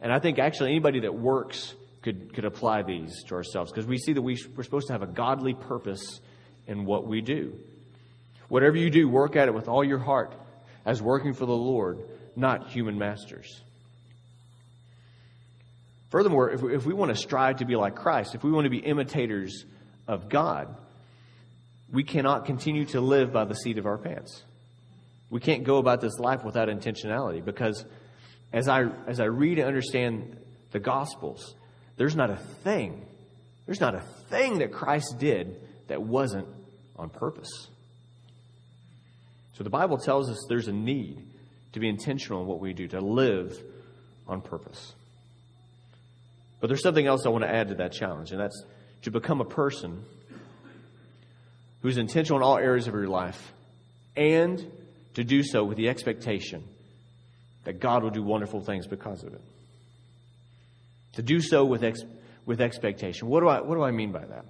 And 0.00 0.12
I 0.12 0.18
think 0.18 0.38
actually 0.38 0.70
anybody 0.70 1.00
that 1.00 1.14
works 1.14 1.74
could, 2.08 2.32
could 2.32 2.44
apply 2.46 2.82
these 2.82 3.22
to 3.24 3.34
ourselves 3.34 3.70
because 3.70 3.86
we 3.86 3.98
see 3.98 4.14
that 4.14 4.22
we, 4.22 4.38
we're 4.56 4.62
supposed 4.62 4.86
to 4.86 4.94
have 4.94 5.02
a 5.02 5.06
godly 5.06 5.52
purpose 5.52 6.20
in 6.66 6.86
what 6.86 7.06
we 7.06 7.20
do. 7.20 7.54
Whatever 8.48 8.78
you 8.78 8.88
do, 8.88 9.06
work 9.08 9.36
at 9.36 9.46
it 9.46 9.54
with 9.54 9.68
all 9.68 9.84
your 9.84 9.98
heart 9.98 10.34
as 10.86 11.02
working 11.02 11.34
for 11.34 11.44
the 11.44 11.52
Lord, 11.52 12.00
not 12.34 12.70
human 12.70 12.98
masters. 12.98 13.60
Furthermore, 16.08 16.50
if 16.50 16.62
we, 16.62 16.74
if 16.74 16.86
we 16.86 16.94
want 16.94 17.10
to 17.10 17.14
strive 17.14 17.58
to 17.58 17.66
be 17.66 17.76
like 17.76 17.94
Christ, 17.94 18.34
if 18.34 18.42
we 18.42 18.50
want 18.50 18.64
to 18.64 18.70
be 18.70 18.78
imitators 18.78 19.66
of 20.06 20.30
God, 20.30 20.74
we 21.92 22.04
cannot 22.04 22.46
continue 22.46 22.86
to 22.86 23.02
live 23.02 23.34
by 23.34 23.44
the 23.44 23.54
seat 23.54 23.76
of 23.76 23.84
our 23.84 23.98
pants. 23.98 24.42
We 25.28 25.40
can't 25.40 25.64
go 25.64 25.76
about 25.76 26.00
this 26.00 26.18
life 26.18 26.42
without 26.42 26.68
intentionality 26.68 27.44
because 27.44 27.84
as 28.50 28.66
I, 28.66 28.86
as 29.06 29.20
I 29.20 29.26
read 29.26 29.58
and 29.58 29.68
understand 29.68 30.38
the 30.70 30.80
Gospels, 30.80 31.54
there's 31.98 32.16
not 32.16 32.30
a 32.30 32.36
thing, 32.36 33.04
there's 33.66 33.80
not 33.80 33.94
a 33.94 34.00
thing 34.30 34.58
that 34.58 34.72
Christ 34.72 35.16
did 35.18 35.60
that 35.88 36.00
wasn't 36.00 36.48
on 36.96 37.10
purpose. 37.10 37.68
So 39.54 39.64
the 39.64 39.70
Bible 39.70 39.98
tells 39.98 40.30
us 40.30 40.38
there's 40.48 40.68
a 40.68 40.72
need 40.72 41.20
to 41.72 41.80
be 41.80 41.88
intentional 41.88 42.40
in 42.42 42.46
what 42.46 42.60
we 42.60 42.72
do, 42.72 42.88
to 42.88 43.00
live 43.00 43.60
on 44.26 44.40
purpose. 44.40 44.94
But 46.60 46.68
there's 46.68 46.82
something 46.82 47.06
else 47.06 47.26
I 47.26 47.28
want 47.28 47.44
to 47.44 47.50
add 47.50 47.68
to 47.68 47.74
that 47.76 47.92
challenge, 47.92 48.30
and 48.30 48.40
that's 48.40 48.64
to 49.02 49.10
become 49.10 49.40
a 49.40 49.44
person 49.44 50.04
who's 51.82 51.98
intentional 51.98 52.38
in 52.38 52.44
all 52.44 52.58
areas 52.58 52.86
of 52.88 52.94
your 52.94 53.06
life 53.06 53.52
and 54.16 54.64
to 55.14 55.24
do 55.24 55.42
so 55.42 55.64
with 55.64 55.76
the 55.76 55.88
expectation 55.88 56.64
that 57.64 57.80
God 57.80 58.02
will 58.02 58.10
do 58.10 58.22
wonderful 58.22 58.60
things 58.60 58.86
because 58.86 59.22
of 59.22 59.34
it. 59.34 59.40
To 61.18 61.22
do 61.22 61.40
so 61.40 61.64
with, 61.64 61.82
ex- 61.82 62.04
with 62.46 62.60
expectation. 62.60 63.26
What 63.26 63.40
do, 63.40 63.48
I, 63.48 63.60
what 63.60 63.74
do 63.74 63.82
I 63.82 63.90
mean 63.90 64.12
by 64.12 64.24
that? 64.24 64.44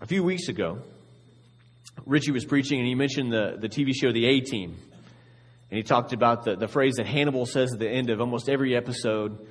A 0.00 0.06
few 0.06 0.24
weeks 0.24 0.48
ago, 0.48 0.80
Richie 2.04 2.32
was 2.32 2.44
preaching 2.44 2.80
and 2.80 2.88
he 2.88 2.96
mentioned 2.96 3.32
the, 3.32 3.56
the 3.60 3.68
TV 3.68 3.92
show 3.94 4.10
The 4.10 4.26
A 4.26 4.40
Team. 4.40 4.76
And 5.70 5.76
he 5.76 5.84
talked 5.84 6.12
about 6.12 6.42
the, 6.42 6.56
the 6.56 6.66
phrase 6.66 6.96
that 6.96 7.06
Hannibal 7.06 7.46
says 7.46 7.72
at 7.72 7.78
the 7.78 7.88
end 7.88 8.10
of 8.10 8.20
almost 8.20 8.48
every 8.48 8.74
episode. 8.74 9.46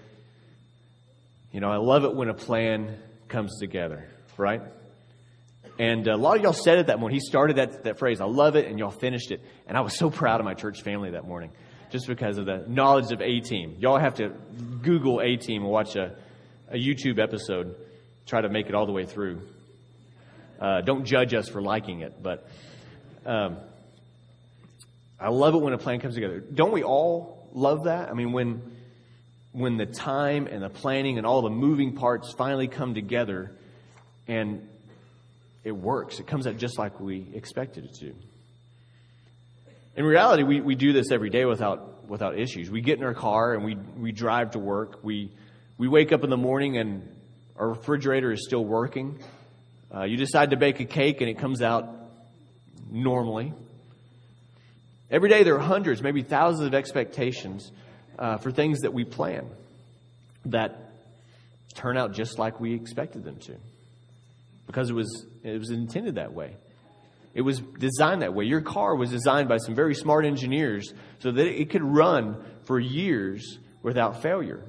You 1.53 1.62
know, 1.62 1.69
I 1.69 1.77
love 1.77 2.03
it 2.03 2.13
when 2.13 2.27
a 2.27 2.33
plan 2.33 2.97
comes 3.29 3.57
together, 3.62 4.05
right? 4.36 4.63
And 5.79 6.09
a 6.09 6.17
lot 6.17 6.36
of 6.36 6.43
y'all 6.43 6.51
said 6.51 6.79
it 6.79 6.88
that 6.88 7.00
morning. 7.00 7.15
He 7.15 7.25
started 7.25 7.55
that, 7.55 7.86
that 7.86 8.00
phrase, 8.00 8.19
I 8.19 8.25
love 8.25 8.57
it, 8.57 8.67
and 8.67 8.77
y'all 8.77 8.91
finished 8.91 9.31
it. 9.31 9.41
And 9.65 9.77
I 9.77 9.79
was 9.79 9.97
so 9.97 10.09
proud 10.09 10.41
of 10.41 10.45
my 10.45 10.55
church 10.55 10.81
family 10.81 11.12
that 11.12 11.25
morning 11.25 11.51
just 11.89 12.08
because 12.08 12.38
of 12.38 12.46
the 12.46 12.65
knowledge 12.67 13.12
of 13.12 13.22
A 13.22 13.39
Team. 13.39 13.75
Y'all 13.79 14.00
have 14.00 14.15
to 14.15 14.29
Google 14.82 15.22
A 15.22 15.38
Team 15.38 15.63
and 15.63 15.72
watch 15.72 15.96
a, 15.96 16.15
a 16.70 16.75
YouTube 16.75 17.20
episode, 17.20 17.75
try 18.25 18.41
to 18.41 18.50
make 18.50 18.67
it 18.67 18.75
all 18.75 18.86
the 18.86 18.91
way 18.91 19.06
through. 19.06 19.41
Uh, 20.60 20.82
don't 20.82 21.06
judge 21.06 21.34
us 21.34 21.48
for 21.48 21.62
liking 21.62 22.01
it, 22.01 22.22
but 22.22 22.48
um, 23.25 23.58
I 25.20 25.29
love 25.29 25.53
it 25.56 25.62
when 25.62 25.74
a 25.74 25.77
plan 25.77 26.00
comes 26.00 26.15
together. 26.15 26.39
Don't 26.39 26.72
we 26.72 26.84
all 26.84 27.48
love 27.53 27.86
that? 27.86 28.10
I 28.10 28.13
mean, 28.13 28.32
when 28.32 28.62
when 29.51 29.77
the 29.77 29.86
time 29.86 30.46
and 30.46 30.62
the 30.62 30.70
planning 30.70 31.17
and 31.17 31.25
all 31.25 31.41
the 31.41 31.50
moving 31.50 31.96
parts 31.96 32.32
finally 32.34 32.67
come 32.67 32.94
together, 32.94 33.51
and 34.27 34.67
it 35.63 35.72
works. 35.72 36.20
It 36.20 36.27
comes 36.27 36.46
out 36.48 36.58
just 36.58 36.77
like 36.77 37.00
we 37.00 37.27
expected 37.34 37.86
it 37.86 37.94
to. 37.96 38.13
In 39.98 40.06
reality, 40.06 40.44
we, 40.44 40.62
we 40.62 40.75
do 40.75 40.94
this 40.94 41.12
every 41.12 41.32
day 41.32 41.46
without, 41.46 42.08
without 42.08 42.38
issues. 42.38 42.70
We 42.70 42.82
get 42.82 43.00
in 43.00 43.04
our 43.04 43.16
car 43.16 43.56
and 43.56 43.66
we, 43.66 43.75
we 43.75 44.12
drive 44.12 44.51
to 44.51 44.60
work. 44.60 45.00
We, 45.01 45.32
we 45.80 45.88
wake 45.88 46.12
up 46.12 46.24
in 46.24 46.30
the 46.30 46.38
morning 46.38 46.77
and 46.77 47.10
our 47.56 47.70
refrigerator 47.70 48.32
is 48.32 48.46
still 48.46 48.63
working. 48.63 49.20
Uh, 49.94 50.04
you 50.04 50.16
decide 50.16 50.51
to 50.51 50.56
bake 50.56 50.80
a 50.80 50.86
cake 50.86 51.22
and 51.22 51.30
it 51.32 51.39
comes 51.39 51.63
out 51.63 51.89
normally. 52.92 53.54
Every 55.10 55.30
day 55.30 55.42
there 55.42 55.56
are 55.56 55.60
hundreds, 55.60 56.04
maybe 56.04 56.22
thousands 56.22 56.68
of 56.68 56.75
expectations 56.75 57.72
uh, 58.20 58.38
for 58.38 58.51
things 58.51 58.82
that 58.82 58.94
we 58.94 59.04
plan 59.04 59.50
that 60.46 60.92
turn 61.74 61.98
out 61.98 62.13
just 62.13 62.38
like 62.38 62.60
we 62.60 62.75
expected 62.75 63.24
them 63.24 63.38
to 63.38 63.56
because 64.68 64.92
it 64.92 64.94
was, 64.94 65.25
it 65.44 65.58
was 65.58 65.72
intended 65.72 66.16
that 66.16 66.34
way. 66.34 66.56
It 67.34 67.41
was 67.41 67.60
designed 67.60 68.22
that 68.22 68.34
way. 68.34 68.46
Your 68.46 68.62
car 68.62 68.96
was 68.96 69.12
designed 69.12 69.48
by 69.48 69.57
some 69.57 69.75
very 69.75 69.93
smart 69.93 70.25
engineers 70.25 70.93
so 71.19 71.31
that 71.31 71.46
it 71.46 71.69
could 71.69 71.84
run 71.84 72.43
for 72.63 72.79
years 72.79 73.60
without 73.84 74.22
failure. 74.22 74.63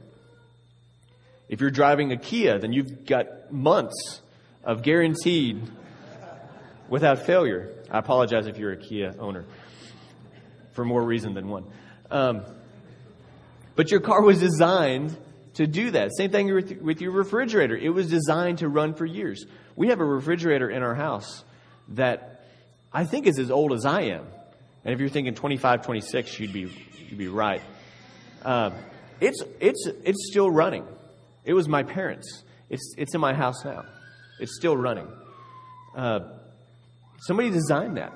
If 1.48 1.60
you're 1.60 1.70
driving 1.70 2.12
a 2.12 2.16
Kia, 2.16 2.58
then 2.58 2.72
you've 2.72 3.06
got 3.06 3.50
months 3.50 4.20
of 4.62 4.82
guaranteed 4.82 5.62
without 6.88 7.24
failure. 7.24 7.72
I 7.90 7.98
apologize 7.98 8.46
if 8.46 8.58
you're 8.58 8.72
a 8.72 8.76
Kia 8.76 9.14
owner 9.18 9.44
for 10.72 10.84
more 10.84 11.02
reason 11.02 11.34
than 11.34 11.48
one. 11.48 11.64
Um, 12.10 12.42
but 13.74 13.90
your 13.90 14.00
car 14.00 14.22
was 14.22 14.40
designed 14.40 15.16
to 15.54 15.66
do 15.66 15.90
that. 15.92 16.14
Same 16.16 16.30
thing 16.30 16.54
with, 16.54 16.80
with 16.80 17.00
your 17.00 17.12
refrigerator. 17.12 17.76
It 17.76 17.88
was 17.90 18.08
designed 18.08 18.58
to 18.58 18.68
run 18.68 18.94
for 18.94 19.06
years. 19.06 19.44
We 19.74 19.88
have 19.88 20.00
a 20.00 20.04
refrigerator 20.04 20.70
in 20.70 20.82
our 20.82 20.94
house 20.94 21.44
that 21.88 22.37
I 22.98 23.04
think 23.04 23.28
is 23.28 23.38
as 23.38 23.52
old 23.52 23.72
as 23.74 23.84
I 23.84 24.00
am. 24.00 24.26
And 24.84 24.92
if 24.92 24.98
you're 24.98 25.08
thinking 25.08 25.36
25, 25.36 25.84
26, 25.84 26.40
you'd 26.40 26.52
be, 26.52 26.68
you'd 27.08 27.16
be 27.16 27.28
right. 27.28 27.62
Uh, 28.44 28.72
it's, 29.20 29.40
it's, 29.60 29.86
it's 30.02 30.28
still 30.28 30.50
running. 30.50 30.84
It 31.44 31.52
was 31.52 31.68
my 31.68 31.84
parents'. 31.84 32.42
It's, 32.68 32.96
it's 32.98 33.14
in 33.14 33.20
my 33.20 33.34
house 33.34 33.64
now. 33.64 33.84
It's 34.40 34.56
still 34.56 34.76
running. 34.76 35.06
Uh, 35.96 36.38
somebody 37.20 37.50
designed 37.50 37.98
that. 37.98 38.12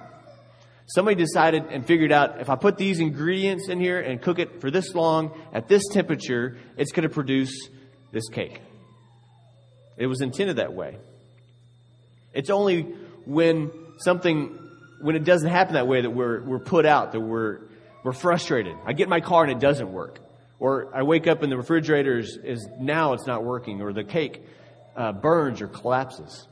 Somebody 0.87 1.15
decided 1.15 1.67
and 1.67 1.87
figured 1.87 2.11
out 2.11 2.41
if 2.41 2.51
I 2.51 2.57
put 2.57 2.77
these 2.77 2.99
ingredients 2.99 3.69
in 3.69 3.79
here 3.79 4.01
and 4.01 4.21
cook 4.21 4.41
it 4.41 4.61
for 4.61 4.69
this 4.69 4.97
long 4.97 5.31
at 5.53 5.69
this 5.69 5.85
temperature, 5.93 6.59
it's 6.77 6.91
going 6.91 7.09
to 7.09 7.15
produce 7.15 7.69
this 8.11 8.29
cake. 8.31 8.61
It 9.97 10.09
was 10.09 10.23
intended 10.23 10.57
that 10.57 10.73
way. 10.73 10.99
It's 12.33 12.51
only 12.51 12.83
when 13.27 13.71
something, 13.99 14.59
when 15.03 15.17
it 15.17 15.25
doesn't 15.25 15.51
happen 15.51 15.75
that 15.75 15.87
way 15.87 16.01
that 16.01 16.11
we're, 16.11 16.43
we're 16.43 16.59
put 16.59 16.87
out, 16.87 17.13
that 17.13 17.21
we're, 17.21 17.61
we're 18.05 18.13
frustrated. 18.13 18.77
I 18.87 18.93
get 18.93 19.05
in 19.05 19.11
my 19.11 19.21
car 19.21 19.45
and 19.45 19.53
it 19.53 19.59
doesn't 19.59 19.93
work. 19.93 20.21
Or 20.59 20.95
I 20.95 21.03
wake 21.03 21.27
up 21.27 21.43
and 21.43 21.51
the 21.51 21.57
refrigerator 21.57 22.19
is, 22.19 22.39
is 22.43 22.69
now 22.79 23.15
it's 23.15 23.27
not 23.27 23.45
working, 23.45 23.83
or 23.83 23.93
the 23.93 24.05
cake 24.05 24.43
uh, 24.97 25.13
burns 25.13 25.61
or 25.61 25.67
collapses. 25.67 26.47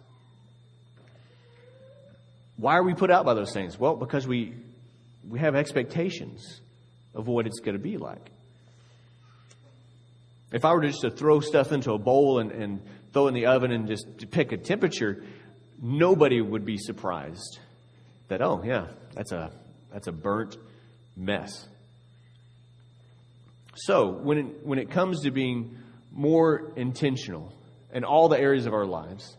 Why 2.56 2.76
are 2.76 2.82
we 2.82 2.92
put 2.92 3.10
out 3.10 3.24
by 3.24 3.34
those 3.34 3.52
things? 3.52 3.78
Well, 3.78 3.96
because 3.96 4.26
we, 4.26 4.54
we 5.28 5.38
have 5.38 5.54
expectations 5.54 6.60
of 7.14 7.28
what 7.28 7.46
it's 7.46 7.60
going 7.60 7.76
to 7.76 7.82
be 7.82 7.96
like. 7.96 8.30
If 10.52 10.64
I 10.64 10.72
were 10.72 10.82
just 10.82 11.02
to 11.02 11.10
throw 11.10 11.40
stuff 11.40 11.70
into 11.70 11.92
a 11.92 11.98
bowl 11.98 12.40
and, 12.40 12.50
and 12.50 12.80
throw 13.12 13.26
it 13.26 13.28
in 13.28 13.34
the 13.34 13.46
oven 13.46 13.70
and 13.70 13.86
just 13.86 14.06
pick 14.30 14.50
a 14.50 14.56
temperature, 14.56 15.22
nobody 15.80 16.40
would 16.40 16.64
be 16.64 16.76
surprised 16.76 17.60
that, 18.30 18.40
oh, 18.40 18.62
yeah, 18.64 18.86
that's 19.14 19.32
a, 19.32 19.52
that's 19.92 20.06
a 20.06 20.12
burnt 20.12 20.56
mess. 21.16 21.66
So, 23.74 24.08
when 24.08 24.38
it, 24.38 24.66
when 24.66 24.78
it 24.78 24.90
comes 24.90 25.22
to 25.22 25.30
being 25.30 25.76
more 26.12 26.72
intentional 26.76 27.52
in 27.92 28.04
all 28.04 28.28
the 28.28 28.38
areas 28.38 28.66
of 28.66 28.72
our 28.72 28.86
lives, 28.86 29.36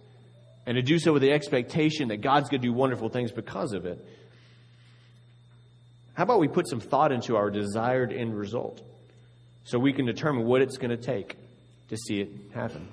and 0.65 0.75
to 0.75 0.81
do 0.81 0.99
so 0.99 1.13
with 1.13 1.21
the 1.21 1.31
expectation 1.31 2.09
that 2.09 2.21
God's 2.21 2.49
going 2.49 2.61
to 2.61 2.67
do 2.67 2.73
wonderful 2.73 3.09
things 3.09 3.31
because 3.31 3.73
of 3.73 3.85
it, 3.85 4.05
how 6.13 6.23
about 6.23 6.39
we 6.39 6.47
put 6.47 6.67
some 6.67 6.79
thought 6.79 7.11
into 7.11 7.35
our 7.35 7.49
desired 7.49 8.13
end 8.13 8.37
result 8.37 8.81
so 9.63 9.79
we 9.79 9.93
can 9.93 10.05
determine 10.05 10.45
what 10.45 10.61
it's 10.61 10.77
going 10.77 10.91
to 10.91 11.01
take 11.01 11.37
to 11.89 11.97
see 11.97 12.21
it 12.21 12.29
happen? 12.53 12.87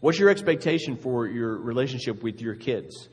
What's 0.00 0.18
your 0.18 0.30
expectation 0.30 0.96
for 0.96 1.26
your 1.26 1.56
relationship 1.56 2.22
with 2.22 2.40
your 2.40 2.54
kids, 2.54 3.08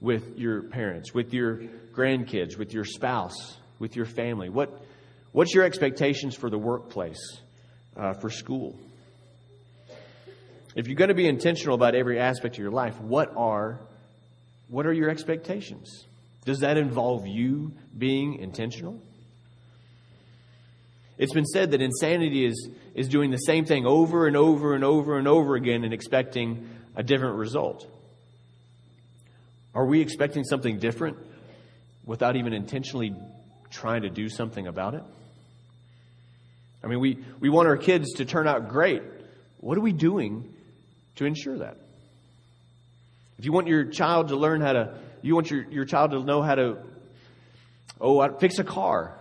with 0.00 0.38
your 0.38 0.62
parents, 0.62 1.12
with 1.12 1.32
your 1.34 1.62
grandkids, 1.92 2.56
with 2.56 2.72
your 2.72 2.84
spouse, 2.84 3.56
with 3.78 3.96
your 3.96 4.06
family? 4.06 4.48
What, 4.48 4.82
what's 5.32 5.54
your 5.54 5.64
expectations 5.64 6.34
for 6.34 6.50
the 6.50 6.58
workplace, 6.58 7.40
uh, 7.96 8.14
for 8.14 8.30
school? 8.30 8.78
If 10.76 10.86
you're 10.86 10.96
going 10.96 11.08
to 11.08 11.14
be 11.14 11.26
intentional 11.26 11.74
about 11.74 11.94
every 11.94 12.20
aspect 12.20 12.54
of 12.54 12.60
your 12.60 12.70
life, 12.70 13.00
what 13.00 13.32
are, 13.36 13.80
what 14.68 14.86
are 14.86 14.92
your 14.92 15.10
expectations? 15.10 16.06
Does 16.44 16.60
that 16.60 16.76
involve 16.76 17.26
you 17.26 17.72
being 17.96 18.36
intentional? 18.36 19.02
It's 21.18 21.32
been 21.32 21.46
said 21.46 21.72
that 21.72 21.82
insanity 21.82 22.44
is, 22.44 22.70
is 22.94 23.08
doing 23.08 23.32
the 23.32 23.38
same 23.38 23.64
thing 23.64 23.86
over 23.86 24.28
and 24.28 24.36
over 24.36 24.74
and 24.74 24.84
over 24.84 25.18
and 25.18 25.26
over 25.26 25.56
again 25.56 25.82
and 25.82 25.92
expecting 25.92 26.68
a 26.94 27.02
different 27.02 27.36
result. 27.36 27.86
Are 29.78 29.86
we 29.86 30.00
expecting 30.00 30.42
something 30.42 30.80
different 30.80 31.18
without 32.04 32.34
even 32.34 32.52
intentionally 32.52 33.14
trying 33.70 34.02
to 34.02 34.10
do 34.10 34.28
something 34.28 34.66
about 34.66 34.94
it? 34.94 35.04
I 36.82 36.88
mean, 36.88 36.98
we, 36.98 37.18
we 37.38 37.48
want 37.48 37.68
our 37.68 37.76
kids 37.76 38.14
to 38.14 38.24
turn 38.24 38.48
out 38.48 38.70
great. 38.70 39.04
What 39.58 39.78
are 39.78 39.80
we 39.80 39.92
doing 39.92 40.52
to 41.14 41.26
ensure 41.26 41.58
that? 41.58 41.76
If 43.38 43.44
you 43.44 43.52
want 43.52 43.68
your 43.68 43.84
child 43.84 44.30
to 44.30 44.36
learn 44.36 44.62
how 44.62 44.72
to, 44.72 44.98
you 45.22 45.36
want 45.36 45.48
your, 45.48 45.62
your 45.70 45.84
child 45.84 46.10
to 46.10 46.24
know 46.24 46.42
how 46.42 46.56
to, 46.56 46.78
oh, 48.00 48.36
fix 48.40 48.58
a 48.58 48.64
car, 48.64 49.16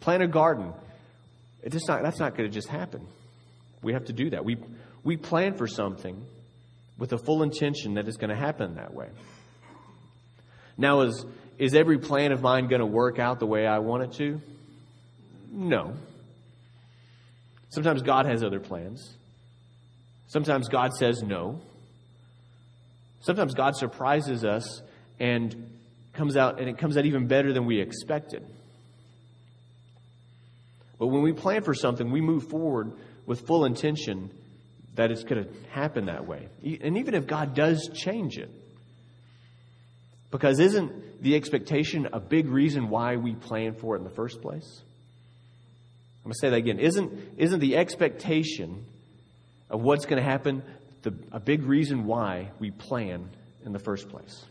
plant 0.00 0.20
a 0.20 0.26
garden, 0.26 0.72
it's 1.62 1.86
not, 1.86 2.02
that's 2.02 2.18
not 2.18 2.36
going 2.36 2.50
to 2.50 2.52
just 2.52 2.66
happen. 2.66 3.06
We 3.82 3.92
have 3.92 4.06
to 4.06 4.12
do 4.12 4.30
that. 4.30 4.44
We, 4.44 4.56
we 5.04 5.16
plan 5.16 5.54
for 5.54 5.68
something 5.68 6.20
with 6.98 7.10
the 7.10 7.18
full 7.18 7.44
intention 7.44 7.94
that 7.94 8.08
it's 8.08 8.16
going 8.16 8.30
to 8.30 8.36
happen 8.36 8.74
that 8.74 8.92
way. 8.92 9.10
Now, 10.78 11.02
is, 11.02 11.24
is 11.58 11.74
every 11.74 11.98
plan 11.98 12.32
of 12.32 12.42
mine 12.42 12.68
going 12.68 12.80
to 12.80 12.86
work 12.86 13.18
out 13.18 13.38
the 13.38 13.46
way 13.46 13.66
I 13.66 13.78
want 13.78 14.02
it 14.02 14.12
to? 14.14 14.40
No. 15.50 15.94
Sometimes 17.70 18.02
God 18.02 18.26
has 18.26 18.42
other 18.42 18.60
plans. 18.60 19.14
Sometimes 20.28 20.68
God 20.68 20.92
says 20.94 21.22
no. 21.22 21.60
Sometimes 23.20 23.54
God 23.54 23.76
surprises 23.76 24.44
us 24.44 24.82
and 25.18 25.70
comes 26.12 26.36
out 26.36 26.60
and 26.60 26.68
it 26.68 26.78
comes 26.78 26.96
out 26.96 27.06
even 27.06 27.26
better 27.26 27.52
than 27.52 27.66
we 27.66 27.80
expected. 27.80 28.44
But 30.98 31.08
when 31.08 31.22
we 31.22 31.32
plan 31.32 31.62
for 31.62 31.74
something, 31.74 32.10
we 32.10 32.20
move 32.20 32.48
forward 32.48 32.92
with 33.26 33.46
full 33.46 33.64
intention 33.64 34.30
that 34.94 35.10
it's 35.10 35.24
going 35.24 35.44
to 35.44 35.50
happen 35.70 36.06
that 36.06 36.26
way. 36.26 36.48
And 36.80 36.96
even 36.98 37.14
if 37.14 37.26
God 37.26 37.54
does 37.54 37.90
change 37.92 38.38
it, 38.38 38.50
because 40.30 40.58
isn't 40.58 41.22
the 41.22 41.34
expectation 41.36 42.08
a 42.12 42.20
big 42.20 42.48
reason 42.48 42.88
why 42.88 43.16
we 43.16 43.34
plan 43.34 43.74
for 43.74 43.94
it 43.94 43.98
in 43.98 44.04
the 44.04 44.14
first 44.14 44.42
place? 44.42 44.82
I'm 46.24 46.30
going 46.30 46.32
to 46.32 46.38
say 46.38 46.50
that 46.50 46.56
again. 46.56 46.80
Isn't, 46.80 47.12
isn't 47.36 47.60
the 47.60 47.76
expectation 47.76 48.84
of 49.70 49.80
what's 49.80 50.06
going 50.06 50.22
to 50.22 50.28
happen 50.28 50.62
the, 51.02 51.14
a 51.30 51.38
big 51.38 51.62
reason 51.62 52.04
why 52.04 52.50
we 52.58 52.72
plan 52.72 53.28
in 53.64 53.72
the 53.72 53.78
first 53.78 54.08
place? 54.08 54.44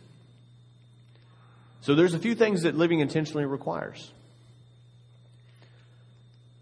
So 1.82 1.94
there's 1.94 2.13
a 2.13 2.20
few 2.20 2.34
things 2.34 2.63
that 2.63 2.75
living 2.75 3.01
intentionally 3.01 3.46
requires. 3.46 4.12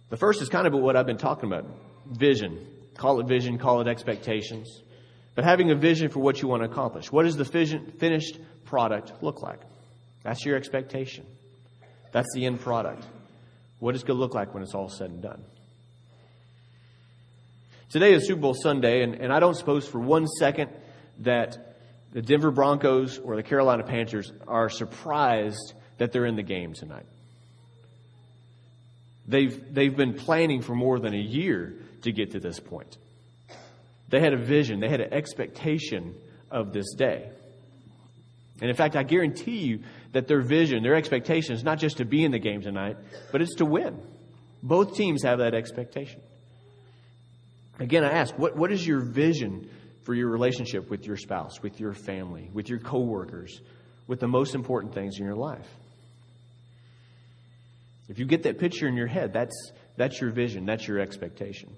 The 0.09 0.17
first 0.17 0.41
is 0.41 0.49
kind 0.49 0.67
of 0.67 0.73
what 0.73 0.95
I've 0.95 1.05
been 1.05 1.17
talking 1.17 1.45
about 1.45 1.65
vision. 2.11 2.67
Call 2.95 3.19
it 3.19 3.27
vision, 3.27 3.57
call 3.57 3.81
it 3.81 3.87
expectations. 3.87 4.81
But 5.35 5.45
having 5.45 5.71
a 5.71 5.75
vision 5.75 6.09
for 6.09 6.19
what 6.19 6.41
you 6.41 6.47
want 6.47 6.63
to 6.63 6.69
accomplish. 6.69 7.11
What 7.11 7.25
is 7.25 7.37
the 7.37 7.45
finished 7.45 8.37
product 8.73 9.13
look 9.21 9.43
like? 9.43 9.59
That's 10.23 10.43
your 10.43 10.57
expectation. 10.57 11.27
That's 12.11 12.27
the 12.33 12.47
end 12.47 12.59
product. 12.59 13.05
What 13.77 13.93
is 13.93 14.01
going 14.01 14.17
to 14.17 14.19
look 14.19 14.33
like 14.33 14.51
when 14.55 14.63
it's 14.63 14.73
all 14.73 14.89
said 14.89 15.11
and 15.11 15.21
done? 15.21 15.43
Today 17.91 18.13
is 18.13 18.25
Super 18.25 18.41
Bowl 18.41 18.55
Sunday, 18.55 19.03
and, 19.03 19.13
and 19.13 19.31
I 19.31 19.39
don't 19.39 19.53
suppose 19.53 19.87
for 19.87 19.99
one 19.99 20.25
second 20.25 20.71
that 21.19 21.75
the 22.13 22.23
Denver 22.23 22.49
Broncos 22.49 23.19
or 23.19 23.35
the 23.35 23.43
Carolina 23.43 23.83
Panthers 23.83 24.31
are 24.47 24.69
surprised 24.69 25.73
that 25.99 26.11
they're 26.11 26.25
in 26.25 26.35
the 26.35 26.41
game 26.41 26.73
tonight. 26.73 27.05
They've, 29.27 29.71
they've 29.71 29.95
been 29.95 30.15
planning 30.15 30.63
for 30.63 30.73
more 30.73 30.97
than 30.97 31.13
a 31.13 31.21
year 31.21 31.75
to 32.01 32.11
get 32.11 32.31
to 32.31 32.39
this 32.39 32.59
point. 32.59 32.97
They 34.09 34.19
had 34.19 34.33
a 34.33 34.43
vision, 34.43 34.79
they 34.79 34.89
had 34.89 35.01
an 35.01 35.13
expectation 35.13 36.15
of 36.49 36.73
this 36.73 36.95
day. 36.95 37.29
And 38.63 38.69
in 38.69 38.77
fact, 38.77 38.95
I 38.95 39.03
guarantee 39.03 39.57
you 39.57 39.79
that 40.13 40.29
their 40.29 40.41
vision, 40.41 40.83
their 40.83 40.95
expectation 40.95 41.53
is 41.53 41.65
not 41.65 41.79
just 41.79 41.97
to 41.97 42.05
be 42.05 42.23
in 42.23 42.31
the 42.31 42.39
game 42.39 42.61
tonight, 42.61 42.95
but 43.29 43.41
it's 43.41 43.55
to 43.55 43.65
win. 43.65 43.99
Both 44.63 44.95
teams 44.95 45.23
have 45.23 45.39
that 45.39 45.53
expectation. 45.53 46.21
Again, 47.77 48.05
I 48.05 48.13
ask, 48.13 48.33
what, 48.39 48.55
what 48.55 48.71
is 48.71 48.87
your 48.87 49.01
vision 49.01 49.69
for 50.03 50.13
your 50.13 50.29
relationship 50.29 50.89
with 50.89 51.05
your 51.05 51.17
spouse, 51.17 51.61
with 51.61 51.81
your 51.81 51.91
family, 51.91 52.49
with 52.53 52.69
your 52.69 52.79
coworkers, 52.79 53.59
with 54.07 54.21
the 54.21 54.29
most 54.29 54.55
important 54.55 54.93
things 54.93 55.19
in 55.19 55.25
your 55.25 55.35
life? 55.35 55.67
If 58.07 58.17
you 58.17 58.23
get 58.23 58.43
that 58.43 58.59
picture 58.59 58.87
in 58.87 58.95
your 58.95 59.07
head, 59.07 59.33
that's, 59.33 59.73
that's 59.97 60.21
your 60.21 60.31
vision, 60.31 60.65
that's 60.65 60.87
your 60.87 60.99
expectation. 60.99 61.69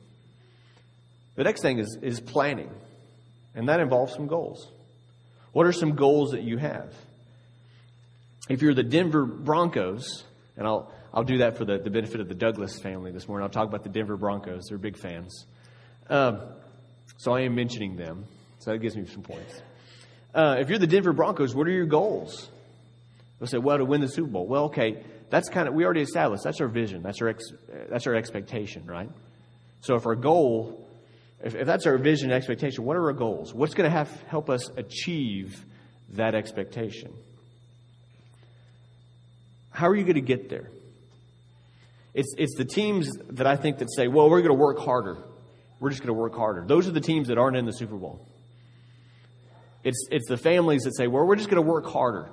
The 1.34 1.46
next 1.46 1.64
thing 1.64 1.80
is, 1.80 1.98
is 2.04 2.20
planning, 2.20 2.70
and 3.56 3.70
that 3.70 3.80
involves 3.80 4.14
some 4.14 4.28
goals. 4.28 4.72
What 5.56 5.68
are 5.68 5.72
some 5.72 5.96
goals 5.96 6.32
that 6.32 6.44
you 6.44 6.58
have? 6.58 6.94
If 8.50 8.62
you're 8.62 8.74
the 8.74 8.84
Denver 8.84 9.24
Broncos, 9.24 10.26
and 10.58 10.68
I'll, 10.68 10.92
I'll 11.14 11.24
do 11.24 11.38
that 11.38 11.58
for 11.58 11.64
the, 11.64 11.78
the 11.78 11.90
benefit 11.90 12.20
of 12.20 12.28
the 12.28 12.36
Douglas 12.36 12.78
family 12.78 13.12
this 13.12 13.26
morning, 13.26 13.46
I'll 13.46 13.50
talk 13.50 13.66
about 13.70 13.84
the 13.84 13.90
Denver 13.90 14.18
Broncos. 14.18 14.66
They're 14.68 14.78
big 14.78 14.98
fans. 14.98 15.46
Um, 16.10 16.42
so 17.16 17.32
I 17.32 17.44
am 17.44 17.56
mentioning 17.56 17.96
them, 17.96 18.26
so 18.60 18.72
that 18.72 18.80
gives 18.80 18.98
me 18.98 19.06
some 19.06 19.22
points. 19.22 19.62
Uh, 20.34 20.58
if 20.60 20.68
you're 20.68 20.78
the 20.78 20.88
Denver 20.88 21.14
Broncos, 21.14 21.56
what 21.56 21.68
are 21.68 21.72
your 21.72 21.86
goals? 21.86 22.50
They'll 23.40 23.48
say, 23.48 23.58
well, 23.58 23.78
to 23.78 23.86
win 23.86 24.02
the 24.02 24.10
Super 24.10 24.28
Bowl. 24.28 24.46
Well, 24.46 24.66
okay, 24.66 25.06
that's 25.30 25.48
kind 25.48 25.70
of, 25.70 25.74
we 25.74 25.86
already 25.86 26.02
established, 26.02 26.44
that's 26.44 26.60
our 26.60 26.68
vision, 26.68 27.02
that's 27.02 27.22
our, 27.22 27.30
ex, 27.30 27.46
that's 27.90 28.08
our 28.08 28.16
expectation, 28.16 28.86
right? 28.86 29.10
So 29.80 29.96
if 29.96 30.06
our 30.06 30.16
goal, 30.16 30.85
if, 31.46 31.54
if 31.54 31.68
that's 31.68 31.86
our 31.86 31.98
vision 32.00 32.32
and 32.32 32.34
expectation, 32.36 32.84
what 32.84 32.98
are 32.98 33.06
our 33.06 33.14
goals? 33.14 33.54
What's 33.54 33.76
going 33.76 33.90
to 33.90 34.08
help 34.28 34.50
us 34.50 34.68
achieve 34.76 35.64
that 36.14 36.34
expectation? 36.34 37.14
How 39.70 39.88
are 39.88 39.96
you 39.96 40.04
going 40.04 40.16
to 40.16 40.22
get 40.22 40.50
there? 40.50 40.72
It's, 42.16 42.34
it's 42.38 42.56
the 42.56 42.66
teams 42.66 43.12
that 43.30 43.46
I 43.46 43.58
think 43.58 43.78
that 43.78 43.94
say, 43.96 44.08
well, 44.08 44.28
we're 44.30 44.42
going 44.42 44.56
to 44.56 44.60
work 44.60 44.80
harder. 44.80 45.18
We're 45.80 45.92
just 45.92 46.02
going 46.02 46.16
to 46.16 46.20
work 46.20 46.34
harder. 46.34 46.66
Those 46.66 46.88
are 46.88 46.92
the 46.92 47.02
teams 47.02 47.28
that 47.28 47.38
aren't 47.38 47.58
in 47.58 47.66
the 47.66 47.74
Super 47.74 47.96
Bowl. 47.96 48.26
It's, 49.84 50.08
it's 50.10 50.28
the 50.28 50.38
families 50.38 50.82
that 50.84 50.98
say, 50.98 51.06
well, 51.06 51.28
we're 51.28 51.36
just 51.36 51.50
going 51.50 51.64
to 51.64 51.70
work 51.70 51.86
harder 51.86 52.30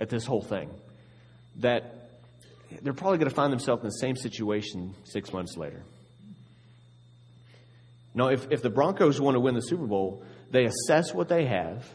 at 0.00 0.08
this 0.08 0.26
whole 0.26 0.42
thing. 0.42 0.68
That 1.58 2.10
they're 2.82 2.92
probably 2.92 3.18
going 3.18 3.30
to 3.30 3.36
find 3.36 3.52
themselves 3.52 3.82
in 3.82 3.88
the 3.88 3.98
same 3.98 4.16
situation 4.16 4.96
six 5.04 5.32
months 5.32 5.56
later. 5.56 5.84
No, 8.18 8.26
if, 8.26 8.50
if 8.50 8.62
the 8.62 8.68
Broncos 8.68 9.20
want 9.20 9.36
to 9.36 9.40
win 9.40 9.54
the 9.54 9.62
Super 9.62 9.86
Bowl, 9.86 10.24
they 10.50 10.64
assess 10.64 11.14
what 11.14 11.28
they 11.28 11.46
have 11.46 11.86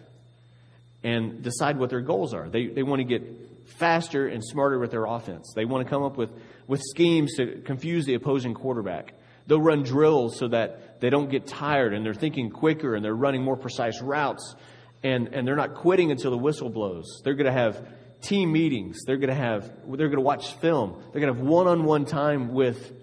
and 1.03 1.43
decide 1.43 1.77
what 1.77 1.89
their 1.89 1.99
goals 1.99 2.33
are. 2.33 2.47
They, 2.47 2.67
they 2.67 2.81
want 2.81 3.01
to 3.01 3.03
get 3.03 3.67
faster 3.77 4.27
and 4.27 4.41
smarter 4.41 4.79
with 4.79 4.89
their 4.89 5.03
offense. 5.03 5.51
They 5.53 5.65
want 5.65 5.85
to 5.85 5.89
come 5.89 6.01
up 6.01 6.15
with, 6.15 6.29
with 6.65 6.81
schemes 6.81 7.35
to 7.35 7.61
confuse 7.65 8.05
the 8.05 8.13
opposing 8.13 8.53
quarterback. 8.53 9.15
They'll 9.47 9.59
run 9.59 9.83
drills 9.83 10.37
so 10.39 10.47
that 10.47 11.01
they 11.01 11.09
don't 11.09 11.29
get 11.29 11.45
tired 11.45 11.93
and 11.93 12.05
they're 12.05 12.13
thinking 12.13 12.51
quicker 12.51 12.95
and 12.95 13.03
they're 13.03 13.13
running 13.13 13.43
more 13.43 13.57
precise 13.57 14.01
routes 14.01 14.55
and, 15.03 15.27
and 15.33 15.45
they're 15.45 15.57
not 15.57 15.75
quitting 15.75 16.09
until 16.09 16.31
the 16.31 16.37
whistle 16.37 16.69
blows. 16.69 17.19
They're 17.25 17.33
going 17.33 17.53
to 17.53 17.59
have 17.59 17.85
team 18.21 18.53
meetings. 18.53 19.03
They're 19.05 19.17
going 19.17 19.27
to 19.27 19.35
have, 19.35 19.69
they're 19.89 20.07
going 20.07 20.11
to 20.11 20.21
watch 20.21 20.53
film. 20.61 21.03
They're 21.11 21.19
going 21.19 21.33
to 21.33 21.37
have 21.37 21.45
one 21.45 21.67
on 21.67 21.83
one 21.83 22.05
time 22.05 22.53
with 22.53 22.93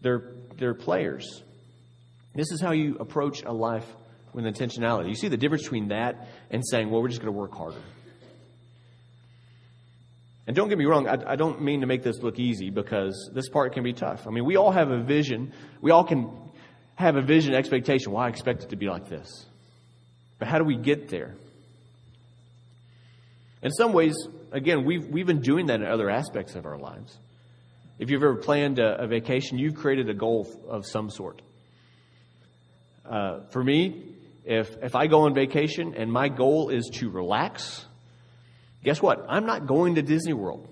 their, 0.00 0.32
their 0.56 0.72
players. 0.72 1.42
This 2.34 2.50
is 2.52 2.60
how 2.60 2.72
you 2.72 2.96
approach 2.98 3.42
a 3.42 3.52
life 3.52 3.86
with 4.32 4.44
intentionality. 4.44 5.08
You 5.08 5.14
see 5.14 5.28
the 5.28 5.36
difference 5.36 5.64
between 5.64 5.88
that 5.88 6.28
and 6.50 6.62
saying, 6.66 6.90
well, 6.90 7.02
we're 7.02 7.08
just 7.08 7.20
going 7.20 7.32
to 7.32 7.38
work 7.38 7.52
harder. 7.52 7.80
And 10.46 10.56
don't 10.56 10.68
get 10.68 10.78
me 10.78 10.84
wrong, 10.84 11.06
I, 11.06 11.32
I, 11.32 11.36
don't 11.36 11.62
mean 11.62 11.82
to 11.82 11.86
make 11.86 12.02
this 12.02 12.18
look 12.22 12.38
easy 12.38 12.70
because 12.70 13.30
this 13.32 13.48
part 13.48 13.72
can 13.72 13.84
be 13.84 13.92
tough. 13.92 14.26
I 14.26 14.30
mean, 14.30 14.44
we 14.44 14.56
all 14.56 14.72
have 14.72 14.90
a 14.90 15.00
vision. 15.00 15.52
We 15.80 15.90
all 15.90 16.04
can 16.04 16.30
have 16.96 17.16
a 17.16 17.22
vision 17.22 17.54
expectation. 17.54 18.12
Well, 18.12 18.22
I 18.22 18.28
expect 18.28 18.64
it 18.64 18.70
to 18.70 18.76
be 18.76 18.88
like 18.88 19.08
this. 19.08 19.46
But 20.38 20.48
how 20.48 20.58
do 20.58 20.64
we 20.64 20.76
get 20.76 21.08
there? 21.08 21.36
In 23.62 23.70
some 23.70 23.92
ways, 23.92 24.14
again, 24.50 24.84
we've, 24.84 25.06
we've 25.06 25.26
been 25.26 25.42
doing 25.42 25.66
that 25.66 25.80
in 25.80 25.86
other 25.86 26.10
aspects 26.10 26.54
of 26.54 26.64
our 26.66 26.78
lives. 26.78 27.18
If 27.98 28.10
you've 28.10 28.22
ever 28.22 28.36
planned 28.36 28.78
a, 28.78 29.02
a 29.02 29.06
vacation, 29.06 29.58
you've 29.58 29.74
created 29.74 30.08
a 30.08 30.14
goal 30.14 30.48
of 30.68 30.86
some 30.86 31.10
sort. 31.10 31.42
Uh, 33.04 33.40
for 33.50 33.62
me, 33.62 34.06
If, 34.44 34.68
if 34.82 34.94
I 34.94 35.06
go 35.06 35.20
on 35.26 35.34
vacation 35.34 35.94
and 35.94 36.10
my 36.10 36.28
goal 36.28 36.70
is 36.70 36.90
to 36.94 37.10
relax, 37.10 37.86
guess 38.82 39.00
what? 39.02 39.26
I'm 39.28 39.46
not 39.46 39.66
going 39.66 39.96
to 39.96 40.02
Disney 40.02 40.32
World. 40.32 40.66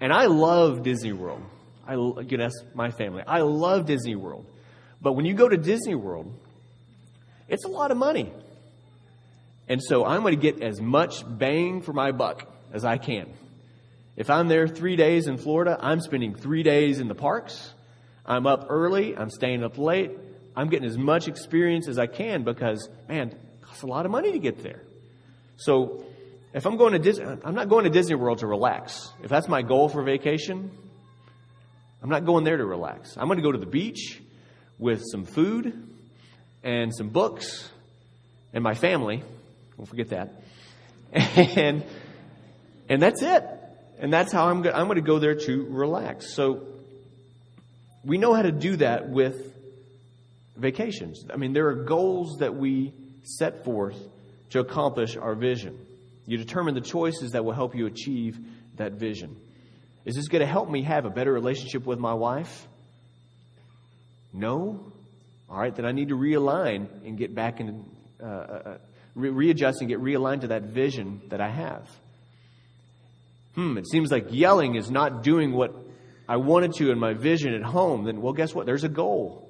And 0.00 0.12
I 0.12 0.26
love 0.26 0.82
Disney 0.82 1.12
World. 1.12 1.42
I, 1.86 1.94
you 1.94 2.36
know, 2.38 2.44
that's 2.44 2.64
my 2.74 2.90
family. 2.90 3.22
I 3.26 3.40
love 3.40 3.86
Disney 3.86 4.16
World. 4.16 4.46
But 5.00 5.12
when 5.14 5.26
you 5.26 5.34
go 5.34 5.48
to 5.48 5.56
Disney 5.56 5.96
World, 5.96 6.32
it's 7.48 7.64
a 7.64 7.68
lot 7.68 7.90
of 7.90 7.98
money. 7.98 8.32
And 9.68 9.82
so 9.82 10.04
I'm 10.04 10.22
going 10.22 10.38
to 10.40 10.40
get 10.40 10.62
as 10.62 10.80
much 10.80 11.24
bang 11.26 11.82
for 11.82 11.92
my 11.92 12.12
buck 12.12 12.46
as 12.72 12.84
I 12.84 12.98
can. 12.98 13.26
If 14.16 14.30
I'm 14.30 14.48
there 14.48 14.68
three 14.68 14.96
days 14.96 15.26
in 15.26 15.38
Florida, 15.38 15.76
I'm 15.80 16.00
spending 16.00 16.34
three 16.34 16.62
days 16.62 17.00
in 17.00 17.08
the 17.08 17.14
parks. 17.14 17.74
I'm 18.24 18.46
up 18.46 18.66
early. 18.68 19.16
I'm 19.16 19.30
staying 19.30 19.64
up 19.64 19.76
late. 19.76 20.12
I'm 20.54 20.68
getting 20.68 20.86
as 20.86 20.98
much 20.98 21.28
experience 21.28 21.88
as 21.88 21.98
I 21.98 22.06
can 22.06 22.44
because, 22.44 22.88
man, 23.08 23.28
it 23.28 23.62
costs 23.62 23.82
a 23.82 23.86
lot 23.86 24.04
of 24.04 24.12
money 24.12 24.32
to 24.32 24.38
get 24.38 24.62
there. 24.62 24.82
So 25.56 26.04
if 26.52 26.66
I'm 26.66 26.76
going 26.76 26.92
to 26.92 26.98
Disney, 26.98 27.24
I'm 27.44 27.54
not 27.54 27.68
going 27.68 27.84
to 27.84 27.90
Disney 27.90 28.14
World 28.14 28.38
to 28.38 28.46
relax. 28.46 29.10
If 29.22 29.30
that's 29.30 29.48
my 29.48 29.62
goal 29.62 29.88
for 29.88 30.02
vacation, 30.02 30.70
I'm 32.02 32.10
not 32.10 32.26
going 32.26 32.44
there 32.44 32.56
to 32.56 32.66
relax. 32.66 33.16
I'm 33.16 33.26
going 33.26 33.38
to 33.38 33.42
go 33.42 33.52
to 33.52 33.58
the 33.58 33.66
beach 33.66 34.20
with 34.78 35.02
some 35.10 35.24
food 35.24 35.88
and 36.62 36.94
some 36.94 37.08
books 37.08 37.70
and 38.52 38.62
my 38.62 38.74
family. 38.74 39.22
Don't 39.76 39.86
forget 39.86 40.08
that. 40.10 40.42
And, 41.56 41.84
and 42.88 43.00
that's 43.00 43.22
it. 43.22 43.44
And 43.98 44.12
that's 44.12 44.32
how 44.32 44.48
I'm, 44.48 44.66
I'm 44.66 44.86
going 44.86 44.96
to 44.96 45.02
go 45.02 45.18
there 45.18 45.34
to 45.34 45.66
relax. 45.68 46.34
So 46.34 46.66
we 48.04 48.18
know 48.18 48.34
how 48.34 48.42
to 48.42 48.52
do 48.52 48.76
that 48.76 49.08
with 49.08 49.54
vacations. 50.56 51.24
I 51.32 51.36
mean, 51.36 51.52
there 51.52 51.68
are 51.68 51.84
goals 51.84 52.38
that 52.40 52.54
we 52.54 52.92
set 53.24 53.64
forth 53.64 53.96
to 54.50 54.60
accomplish 54.60 55.16
our 55.16 55.34
vision. 55.34 55.78
You 56.26 56.38
determine 56.38 56.74
the 56.74 56.80
choices 56.80 57.32
that 57.32 57.44
will 57.44 57.52
help 57.52 57.74
you 57.74 57.86
achieve 57.86 58.38
that 58.76 58.92
vision. 58.92 59.36
Is 60.04 60.16
this 60.16 60.28
going 60.28 60.40
to 60.40 60.46
help 60.46 60.68
me 60.68 60.82
have 60.82 61.04
a 61.04 61.10
better 61.10 61.32
relationship 61.32 61.86
with 61.86 61.98
my 61.98 62.14
wife? 62.14 62.66
No? 64.32 64.92
All 65.48 65.58
right, 65.58 65.74
then 65.74 65.84
I 65.84 65.92
need 65.92 66.08
to 66.08 66.16
realign 66.16 66.88
and 67.04 67.18
get 67.18 67.34
back 67.34 67.60
and 67.60 67.84
uh, 68.22 68.26
uh, 68.26 68.78
re- 69.14 69.30
readjust 69.30 69.80
and 69.80 69.88
get 69.88 70.00
realigned 70.00 70.42
to 70.42 70.48
that 70.48 70.62
vision 70.62 71.22
that 71.28 71.40
I 71.40 71.50
have. 71.50 71.88
Hmm, 73.54 73.76
it 73.76 73.86
seems 73.86 74.10
like 74.10 74.28
yelling 74.30 74.76
is 74.76 74.90
not 74.90 75.22
doing 75.22 75.52
what 75.52 75.74
I 76.28 76.36
wanted 76.36 76.74
to 76.74 76.90
in 76.90 76.98
my 76.98 77.12
vision 77.12 77.52
at 77.52 77.62
home. 77.62 78.04
Then, 78.04 78.22
well, 78.22 78.32
guess 78.32 78.54
what? 78.54 78.64
There's 78.64 78.84
a 78.84 78.88
goal. 78.88 79.41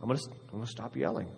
I'm 0.00 0.08
going 0.08 0.18
to, 0.18 0.24
I'm 0.30 0.50
going 0.52 0.64
to 0.64 0.70
stop 0.70 0.96
yelling. 0.96 1.28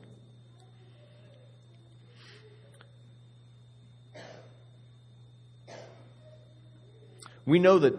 We 7.44 7.58
know 7.58 7.80
that 7.80 7.94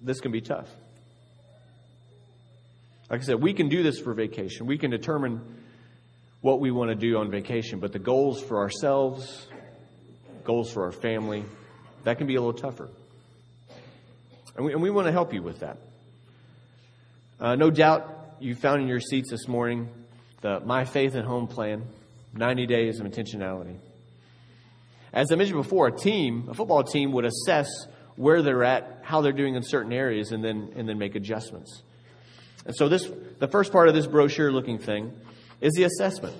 this 0.00 0.20
can 0.20 0.32
be 0.32 0.40
tough. 0.40 0.68
Like 3.10 3.20
I 3.20 3.24
said, 3.24 3.42
we 3.42 3.52
can 3.52 3.68
do 3.68 3.82
this 3.82 3.98
for 3.98 4.14
vacation. 4.14 4.66
We 4.66 4.78
can 4.78 4.90
determine 4.90 5.42
what 6.40 6.60
we 6.60 6.70
want 6.70 6.90
to 6.90 6.94
do 6.94 7.18
on 7.18 7.30
vacation, 7.30 7.80
but 7.80 7.92
the 7.92 7.98
goals 7.98 8.40
for 8.40 8.58
ourselves, 8.58 9.46
goals 10.44 10.72
for 10.72 10.84
our 10.84 10.92
family, 10.92 11.44
that 12.04 12.16
can 12.16 12.26
be 12.26 12.36
a 12.36 12.40
little 12.40 12.58
tougher. 12.58 12.88
And 14.56 14.64
we, 14.64 14.72
and 14.72 14.80
we 14.80 14.90
want 14.90 15.06
to 15.06 15.12
help 15.12 15.34
you 15.34 15.42
with 15.42 15.60
that. 15.60 15.76
Uh, 17.38 17.56
no 17.56 17.70
doubt 17.70 18.19
you 18.40 18.54
found 18.54 18.80
in 18.80 18.88
your 18.88 19.00
seats 19.00 19.30
this 19.30 19.46
morning 19.46 19.88
the 20.40 20.60
My 20.60 20.84
Faith 20.84 21.14
at 21.14 21.24
Home 21.24 21.46
plan 21.46 21.84
90 22.32 22.66
days 22.66 22.98
of 22.98 23.06
intentionality. 23.06 23.76
As 25.12 25.30
I 25.30 25.34
mentioned 25.34 25.62
before, 25.62 25.88
a 25.88 25.92
team, 25.92 26.48
a 26.48 26.54
football 26.54 26.82
team, 26.82 27.12
would 27.12 27.26
assess 27.26 27.68
where 28.16 28.42
they're 28.42 28.64
at, 28.64 29.00
how 29.02 29.20
they're 29.20 29.32
doing 29.32 29.56
in 29.56 29.62
certain 29.62 29.92
areas, 29.92 30.32
and 30.32 30.42
then, 30.42 30.72
and 30.76 30.88
then 30.88 30.98
make 30.98 31.16
adjustments. 31.16 31.82
And 32.64 32.74
so 32.74 32.88
this, 32.88 33.10
the 33.38 33.48
first 33.48 33.72
part 33.72 33.88
of 33.88 33.94
this 33.94 34.06
brochure 34.06 34.50
looking 34.50 34.78
thing 34.78 35.12
is 35.60 35.74
the 35.74 35.84
assessment. 35.84 36.36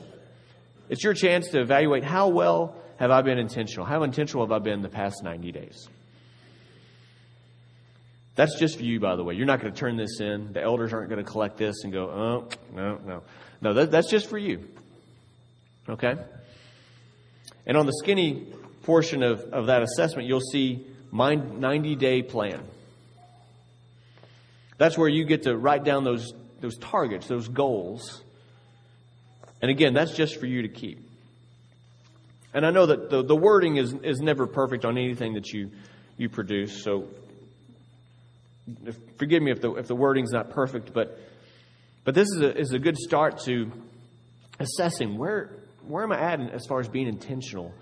It's 0.89 1.05
your 1.05 1.15
chance 1.15 1.49
to 1.49 1.61
evaluate 1.61 2.05
how 2.05 2.29
well 2.29 2.77
have 2.99 3.11
I 3.11 3.23
been 3.23 3.39
intentional? 3.39 3.85
How 3.85 4.05
intentional 4.05 4.47
have 4.47 4.53
I 4.53 4.59
been 4.59 4.83
the 4.83 4.89
past 4.89 5.23
90 5.23 5.53
days? 5.53 5.89
That's 8.37 8.59
just 8.59 8.79
for 8.79 8.85
you, 8.85 9.01
by 9.01 9.17
the 9.17 9.25
way. 9.25 9.35
You're 9.35 9.47
not 9.47 9.61
going 9.61 9.73
to 9.73 9.79
turn 9.79 9.97
this 9.97 10.21
in. 10.21 10.53
The 10.53 10.63
elders 10.63 10.93
aren't 10.93 11.11
going 11.11 11.23
to 11.25 11.31
collect 11.31 11.57
this 11.57 11.85
and 11.85 11.93
go, 11.93 12.05
oh, 12.09 12.49
no, 12.75 12.99
no. 13.05 13.23
No, 13.61 13.75
that, 13.75 13.91
that's 13.91 14.09
just 14.09 14.29
for 14.29 14.39
you. 14.39 14.69
Okay? 15.89 16.15
And 17.67 17.77
on 17.77 17.87
the 17.87 17.93
skinny 17.93 18.47
portion 18.83 19.23
of, 19.23 19.41
of 19.53 19.67
that 19.67 19.83
assessment, 19.83 20.29
you'll 20.29 20.41
see 20.41 20.87
my 21.11 21.35
90 21.35 21.97
day 21.97 22.23
plan. 22.23 22.63
That's 24.79 24.97
where 24.97 25.09
you 25.09 25.25
get 25.25 25.43
to 25.43 25.57
write 25.57 25.85
down 25.85 26.05
those, 26.05 26.33
those 26.61 26.79
targets, 26.79 27.27
those 27.27 27.49
goals. 27.49 28.23
And 29.61 29.71
again, 29.71 29.93
that's 29.93 30.13
just 30.13 30.41
for 30.41 30.47
you 30.47 30.63
to 30.63 30.69
keep. 30.69 31.07
And 32.55 32.65
I 32.65 32.71
know 32.71 32.87
that 32.87 33.11
the, 33.11 33.23
the 33.23 33.37
wording 33.37 33.77
is, 33.77 33.93
is 33.93 34.21
never 34.21 34.47
perfect 34.47 34.85
on 34.85 34.97
anything 34.97 35.35
that 35.35 35.53
you, 35.53 35.71
you 36.17 36.29
produce, 36.29 36.83
so 36.83 37.09
if, 38.85 38.97
forgive 39.17 39.43
me 39.43 39.51
if 39.51 39.61
the, 39.61 39.75
if 39.75 39.87
the 39.87 39.95
wording's 39.95 40.33
not 40.33 40.51
perfect, 40.51 40.93
but, 40.93 41.19
but 42.05 42.15
this 42.15 42.29
is 42.29 42.41
a, 42.41 42.57
is 42.57 42.73
a 42.73 42.79
good 42.79 42.97
start 42.97 43.41
to 43.47 43.71
assessing 44.59 45.17
where, 45.19 45.51
where 45.87 46.05
am 46.05 46.13
I 46.13 46.21
at 46.21 46.41
as 46.41 46.67
far 46.67 46.81
as 46.81 46.89
being 46.89 47.09
intentional 47.09 47.73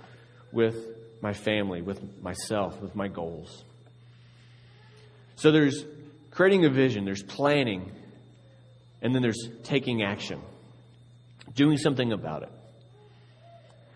with 0.52 0.76
my 1.20 1.32
family, 1.32 1.82
with 1.82 2.22
myself, 2.22 2.80
with 2.80 2.94
my 2.94 3.08
goals. 3.08 3.64
So 5.36 5.50
there's 5.50 5.84
creating 6.30 6.64
a 6.64 6.70
vision, 6.70 7.04
there's 7.04 7.22
planning, 7.22 7.92
and 9.02 9.14
then 9.14 9.22
there's 9.22 9.48
taking 9.64 10.02
action, 10.02 10.40
doing 11.54 11.76
something 11.76 12.12
about 12.12 12.42
it. 12.44 12.52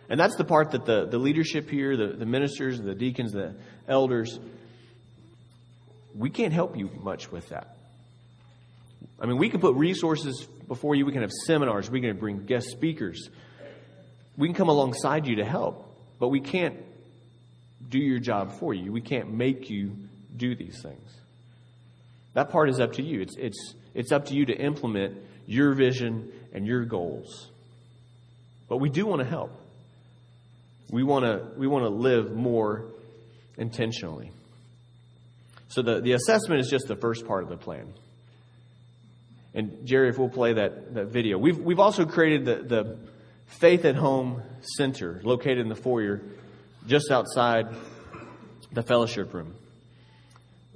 And 0.09 0.21
that's 0.21 0.37
the 0.37 0.45
part 0.45 0.73
that 0.73 0.85
the, 0.85 1.07
the 1.07 1.19
leadership 1.19 1.71
here, 1.71 1.97
the, 1.97 2.09
the 2.09 2.27
ministers, 2.27 2.81
the 2.81 2.95
deacons, 2.95 3.33
the 3.33 3.55
elders, 3.89 4.39
we 6.15 6.31
can't 6.31 6.53
help 6.53 6.77
you 6.77 6.91
much 7.03 7.31
with 7.31 7.49
that. 7.49 7.77
I 9.21 9.27
mean, 9.27 9.39
we 9.39 9.49
can 9.49 9.61
put 9.61 9.77
resources 9.77 10.47
before 10.69 10.95
you. 10.95 11.07
We 11.07 11.13
can 11.13 11.23
have 11.23 11.31
seminars. 11.47 11.91
We 11.91 12.01
can 12.01 12.17
bring 12.17 12.45
guest 12.45 12.71
speakers. 12.71 13.29
We 14.37 14.49
can 14.49 14.55
come 14.55 14.69
alongside 14.69 15.27
you 15.27 15.37
to 15.37 15.45
help, 15.45 15.87
but 16.19 16.29
we 16.29 16.41
can't 16.41 16.77
do 17.89 17.99
your 17.99 18.19
job 18.19 18.59
for 18.59 18.73
you. 18.73 18.91
We 18.91 19.01
can't 19.01 19.33
make 19.33 19.71
you 19.71 19.97
do 20.37 20.55
these 20.55 20.81
things. 20.83 21.09
That 22.35 22.51
part 22.51 22.71
is 22.71 22.81
up 22.81 22.95
to 22.95 23.03
you. 23.03 23.21
It's, 23.21 23.37
it's, 23.37 23.75
it's 23.95 24.13
up 24.13 24.27
to 24.27 24.35
you 24.35 24.47
to 24.47 24.55
implement 24.55 25.19
your 25.47 25.75
vision 25.75 26.33
and 26.53 26.67
your 26.67 26.85
goals. 26.85 27.51
But 28.69 28.79
we 28.79 28.89
do 28.89 29.07
want 29.07 29.21
to 29.21 29.29
help. 29.29 29.53
We 30.91 31.03
want 31.03 31.25
to, 31.25 31.59
we 31.59 31.67
want 31.67 31.85
to 31.85 31.91
live 31.91 32.33
more 32.33 32.87
intentionally. 33.59 34.33
So 35.73 35.81
the, 35.81 36.03
the 36.03 36.13
assessment 36.13 36.61
is 36.61 36.69
just 36.69 36.87
the 36.87 36.97
first 36.97 37.27
part 37.27 37.45
of 37.45 37.49
the 37.49 37.57
plan. 37.57 37.95
And 39.55 39.87
Jerry, 39.87 40.11
if 40.11 40.19
we'll 40.19 40.29
play 40.29 40.53
that, 40.53 40.93
that 40.93 41.07
video. 41.07 41.39
We've, 41.39 41.59
we've 41.59 41.79
also 41.79 42.05
created 42.05 42.45
the, 42.45 42.57
the 42.57 42.99
Faith 43.47 43.87
at 43.87 43.97
Home 43.97 44.43
Center 44.77 45.23
located 45.25 45.61
in 45.61 45.71
the 45.71 45.75
foyer 45.75 46.21
just 46.87 47.11
outside 47.11 47.69
the 48.71 48.83
fellowship 48.83 49.33
room. 49.33 49.55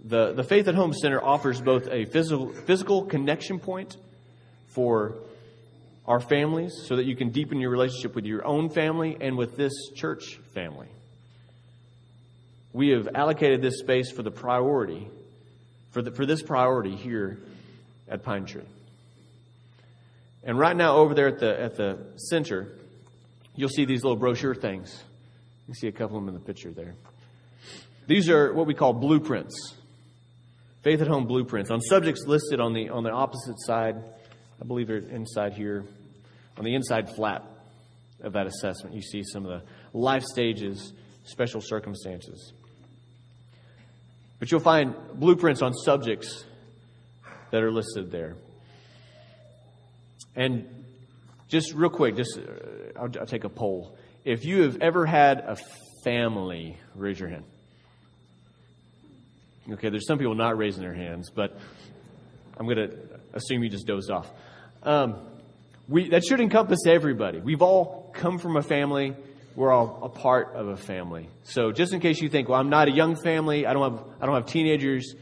The, 0.02 0.32
the 0.32 0.44
Faith 0.44 0.66
at 0.66 0.74
Home 0.74 0.94
Center 0.94 1.22
offers 1.22 1.60
both 1.60 1.88
a 1.88 2.06
physical, 2.06 2.54
physical 2.54 3.04
connection 3.04 3.58
point 3.58 3.98
for 4.68 5.16
our 6.06 6.20
families 6.20 6.72
so 6.86 6.96
that 6.96 7.04
you 7.04 7.16
can 7.16 7.32
deepen 7.32 7.60
your 7.60 7.70
relationship 7.70 8.14
with 8.14 8.24
your 8.24 8.46
own 8.46 8.70
family 8.70 9.18
and 9.20 9.36
with 9.36 9.58
this 9.58 9.74
church 9.94 10.38
family. 10.54 10.88
We 12.76 12.90
have 12.90 13.08
allocated 13.14 13.62
this 13.62 13.78
space 13.78 14.12
for 14.12 14.22
the 14.22 14.30
priority, 14.30 15.08
for, 15.92 16.02
the, 16.02 16.10
for 16.10 16.26
this 16.26 16.42
priority 16.42 16.94
here 16.94 17.38
at 18.06 18.22
Pine 18.22 18.44
Tree. 18.44 18.68
And 20.44 20.58
right 20.58 20.76
now, 20.76 20.96
over 20.96 21.14
there 21.14 21.28
at 21.28 21.38
the, 21.38 21.58
at 21.58 21.76
the 21.76 21.96
center, 22.16 22.68
you'll 23.54 23.70
see 23.70 23.86
these 23.86 24.04
little 24.04 24.18
brochure 24.18 24.54
things. 24.54 25.02
You 25.66 25.72
see 25.72 25.86
a 25.86 25.92
couple 25.92 26.18
of 26.18 26.22
them 26.26 26.28
in 26.28 26.38
the 26.38 26.46
picture 26.46 26.70
there. 26.70 26.96
These 28.08 28.28
are 28.28 28.52
what 28.52 28.66
we 28.66 28.74
call 28.74 28.92
blueprints. 28.92 29.56
Faith 30.82 31.00
at 31.00 31.08
Home 31.08 31.24
blueprints 31.24 31.70
on 31.70 31.80
subjects 31.80 32.26
listed 32.26 32.60
on 32.60 32.74
the 32.74 32.90
on 32.90 33.04
the 33.04 33.10
opposite 33.10 33.58
side. 33.60 33.96
I 34.60 34.66
believe 34.66 34.88
they're 34.88 34.98
inside 34.98 35.54
here. 35.54 35.86
On 36.58 36.64
the 36.64 36.74
inside 36.74 37.08
flap 37.16 37.42
of 38.22 38.34
that 38.34 38.46
assessment, 38.46 38.94
you 38.94 39.00
see 39.00 39.22
some 39.24 39.46
of 39.46 39.50
the 39.62 39.66
life 39.98 40.24
stages, 40.24 40.92
special 41.24 41.62
circumstances. 41.62 42.52
But 44.38 44.50
you'll 44.50 44.60
find 44.60 44.94
blueprints 45.14 45.62
on 45.62 45.72
subjects 45.72 46.44
that 47.50 47.62
are 47.62 47.70
listed 47.70 48.10
there. 48.10 48.36
And 50.34 50.84
just 51.48 51.72
real 51.72 51.90
quick, 51.90 52.16
just 52.16 52.38
uh, 52.38 53.00
I'll, 53.00 53.10
I'll 53.20 53.26
take 53.26 53.44
a 53.44 53.48
poll. 53.48 53.96
If 54.24 54.44
you 54.44 54.62
have 54.62 54.78
ever 54.82 55.06
had 55.06 55.38
a 55.38 55.56
family, 56.04 56.76
raise 56.94 57.18
your 57.18 57.28
hand. 57.28 57.44
Okay, 59.70 59.88
there's 59.88 60.06
some 60.06 60.18
people 60.18 60.34
not 60.34 60.56
raising 60.58 60.82
their 60.82 60.94
hands, 60.94 61.30
but 61.34 61.58
I'm 62.58 62.66
going 62.66 62.88
to 62.88 62.96
assume 63.32 63.62
you 63.64 63.70
just 63.70 63.86
dozed 63.86 64.10
off. 64.10 64.30
Um, 64.82 65.16
we, 65.88 66.10
that 66.10 66.24
should 66.24 66.40
encompass 66.40 66.80
everybody. 66.86 67.40
We've 67.40 67.62
all 67.62 68.10
come 68.14 68.38
from 68.38 68.56
a 68.56 68.62
family. 68.62 69.16
We're 69.56 69.72
all 69.72 70.00
a 70.02 70.08
part 70.08 70.54
of 70.54 70.68
a 70.68 70.76
family. 70.76 71.28
So 71.42 71.72
just 71.72 71.92
in 71.92 72.00
case 72.00 72.20
you 72.20 72.28
think, 72.28 72.48
well, 72.48 72.60
I'm 72.60 72.70
not 72.70 72.86
a 72.86 72.92
young 72.92 73.16
family. 73.16 73.66
I 73.66 73.72
don't 73.72 73.90
have, 73.90 74.04
I 74.20 74.26
don't 74.26 74.34
have 74.36 74.46
teenagers 74.46 75.16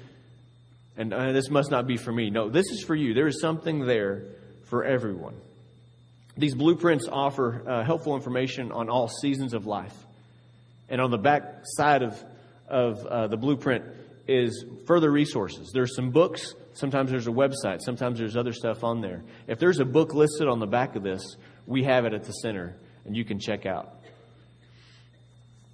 and 0.97 1.13
uh, 1.13 1.33
this 1.33 1.51
must 1.51 1.71
not 1.71 1.87
be 1.87 1.97
for 1.97 2.13
me. 2.13 2.31
No, 2.31 2.49
this 2.49 2.67
is 2.71 2.83
for 2.83 2.95
you. 2.95 3.15
There 3.15 3.27
is 3.27 3.41
something 3.41 3.87
there 3.87 4.25
for 4.65 4.85
everyone. 4.85 5.35
These 6.37 6.55
blueprints 6.55 7.09
offer 7.11 7.63
uh, 7.69 7.85
helpful 7.85 8.15
information 8.17 8.73
on 8.73 8.89
all 8.89 9.09
seasons 9.09 9.55
of 9.55 9.67
life. 9.67 9.95
And 10.89 11.01
on 11.01 11.11
the 11.11 11.19
back 11.19 11.63
side 11.65 12.03
of, 12.03 12.23
of 12.69 13.05
uh, 13.07 13.27
the 13.29 13.37
blueprint 13.37 13.85
is 14.29 14.65
further 14.87 15.11
resources. 15.11 15.71
There's 15.73 15.95
some 15.95 16.11
books. 16.11 16.55
Sometimes 16.75 17.11
there's 17.11 17.27
a 17.27 17.33
website. 17.33 17.81
Sometimes 17.81 18.19
there's 18.19 18.37
other 18.37 18.53
stuff 18.53 18.85
on 18.85 19.01
there. 19.01 19.23
If 19.47 19.59
there's 19.59 19.81
a 19.81 19.85
book 19.85 20.15
listed 20.15 20.49
on 20.49 20.61
the 20.61 20.67
back 20.67 20.97
of 20.97 21.03
this, 21.03 21.37
we 21.67 21.85
have 21.85 22.05
it 22.05 22.15
at 22.15 22.25
the 22.25 22.33
center, 22.33 22.77
and 23.05 23.17
you 23.17 23.25
can 23.25 23.39
check 23.39 23.67
out. 23.67 24.01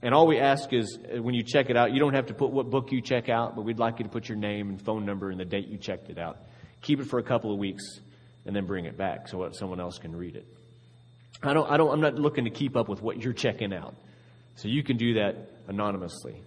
And 0.02 0.14
all 0.14 0.26
we 0.26 0.38
ask 0.38 0.72
is 0.72 0.98
uh, 0.98 1.22
when 1.22 1.34
you 1.34 1.42
check 1.42 1.68
it 1.68 1.76
out, 1.76 1.92
you 1.92 2.00
don't 2.00 2.14
have 2.14 2.26
to 2.26 2.34
put 2.34 2.50
what 2.50 2.70
book 2.70 2.90
you 2.90 3.02
check 3.02 3.28
out, 3.28 3.54
but 3.54 3.62
we'd 3.62 3.78
like 3.78 3.98
you 3.98 4.04
to 4.04 4.10
put 4.10 4.28
your 4.28 4.38
name 4.38 4.70
and 4.70 4.80
phone 4.80 5.04
number 5.04 5.30
and 5.30 5.38
the 5.38 5.44
date 5.44 5.68
you 5.68 5.76
checked 5.76 6.08
it 6.08 6.18
out. 6.18 6.38
Keep 6.80 7.00
it 7.00 7.06
for 7.06 7.18
a 7.18 7.22
couple 7.22 7.52
of 7.52 7.58
weeks 7.58 8.00
and 8.46 8.56
then 8.56 8.64
bring 8.66 8.86
it 8.86 8.96
back 8.96 9.28
so 9.28 9.42
that 9.42 9.54
someone 9.54 9.80
else 9.80 9.98
can 9.98 10.16
read 10.16 10.36
it. 10.36 10.46
I 11.42 11.52
don't, 11.52 11.70
I 11.70 11.76
don't, 11.76 11.90
I'm 11.90 12.00
not 12.00 12.14
looking 12.14 12.44
to 12.44 12.50
keep 12.50 12.76
up 12.76 12.88
with 12.88 13.02
what 13.02 13.22
you're 13.22 13.34
checking 13.34 13.72
out. 13.72 13.94
So 14.56 14.68
you 14.68 14.82
can 14.82 14.96
do 14.96 15.14
that 15.14 15.36
anonymously. 15.68 16.42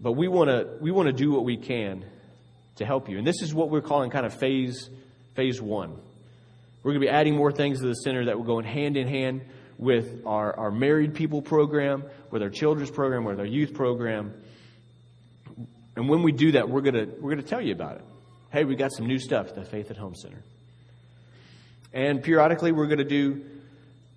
But 0.00 0.12
we 0.12 0.28
want 0.28 0.48
to, 0.48 0.78
we 0.80 0.90
want 0.90 1.06
to 1.08 1.12
do 1.12 1.30
what 1.30 1.44
we 1.44 1.58
can 1.58 2.04
to 2.76 2.86
help 2.86 3.08
you. 3.08 3.18
And 3.18 3.26
this 3.26 3.42
is 3.42 3.54
what 3.54 3.70
we're 3.70 3.82
calling 3.82 4.10
kind 4.10 4.24
of 4.24 4.34
phase, 4.34 4.88
phase 5.34 5.60
one. 5.60 5.98
We're 6.82 6.92
going 6.92 7.02
to 7.02 7.06
be 7.06 7.10
adding 7.10 7.36
more 7.36 7.52
things 7.52 7.80
to 7.80 7.86
the 7.86 7.94
center 7.94 8.26
that 8.26 8.38
will 8.38 8.44
go 8.44 8.58
in 8.58 8.64
hand 8.64 8.96
in 8.96 9.06
hand 9.06 9.42
with 9.80 10.26
our, 10.26 10.54
our 10.58 10.70
married 10.70 11.14
people 11.14 11.40
program, 11.40 12.04
with 12.30 12.42
our 12.42 12.50
children's 12.50 12.90
program, 12.90 13.24
with 13.24 13.40
our 13.40 13.46
youth 13.46 13.72
program. 13.72 14.34
And 15.96 16.06
when 16.06 16.22
we 16.22 16.32
do 16.32 16.52
that, 16.52 16.68
we're 16.68 16.82
going 16.82 16.94
to 16.94 17.06
we're 17.18 17.34
to 17.34 17.42
tell 17.42 17.62
you 17.62 17.72
about 17.72 17.96
it. 17.96 18.04
Hey, 18.52 18.64
we 18.64 18.76
got 18.76 18.92
some 18.92 19.06
new 19.06 19.18
stuff 19.18 19.48
at 19.48 19.54
the 19.54 19.64
Faith 19.64 19.90
at 19.90 19.96
Home 19.96 20.14
Center. 20.14 20.42
And 21.94 22.22
periodically, 22.22 22.72
we're 22.72 22.88
going 22.88 22.98
to 22.98 23.04
do 23.04 23.42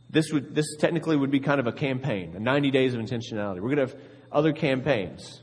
this. 0.10 0.34
Would 0.34 0.54
this 0.54 0.66
technically 0.80 1.16
would 1.16 1.32
be 1.32 1.40
kind 1.40 1.62
of 1.62 1.68
a 1.68 1.72
campaign, 1.72 2.36
a 2.36 2.40
90 2.42 2.70
days 2.72 2.94
of 2.94 3.00
intentionality. 3.00 3.62
We're 3.62 3.74
going 3.74 3.88
to 3.88 3.94
have 3.94 3.96
other 4.34 4.52
campaigns 4.52 5.42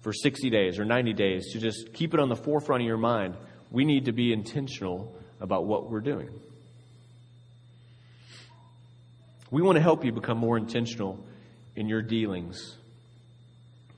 for 0.00 0.12
60 0.12 0.50
days 0.50 0.80
or 0.80 0.84
90 0.84 1.12
days 1.12 1.52
to 1.52 1.60
just 1.60 1.92
keep 1.92 2.14
it 2.14 2.20
on 2.20 2.28
the 2.28 2.36
forefront 2.36 2.82
of 2.82 2.86
your 2.88 2.98
mind. 2.98 3.36
We 3.70 3.84
need 3.84 4.06
to 4.06 4.12
be 4.12 4.32
intentional 4.32 5.14
about 5.40 5.66
what 5.66 5.88
we're 5.88 6.00
doing. 6.00 6.30
We 9.52 9.60
want 9.60 9.76
to 9.76 9.82
help 9.82 10.02
you 10.02 10.12
become 10.12 10.38
more 10.38 10.56
intentional 10.56 11.22
in 11.76 11.86
your 11.86 12.00
dealings 12.00 12.76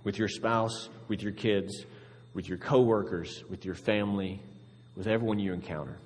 with 0.03 0.19
your 0.19 0.27
spouse, 0.27 0.89
with 1.07 1.23
your 1.23 1.31
kids, 1.31 1.85
with 2.35 2.49
your 2.49 2.59
coworkers, 2.59 3.45
with 3.49 3.65
your 3.65 3.77
family, 3.77 4.41
with 4.97 5.07
everyone 5.07 5.39
you 5.39 5.53
encounter. 5.53 5.97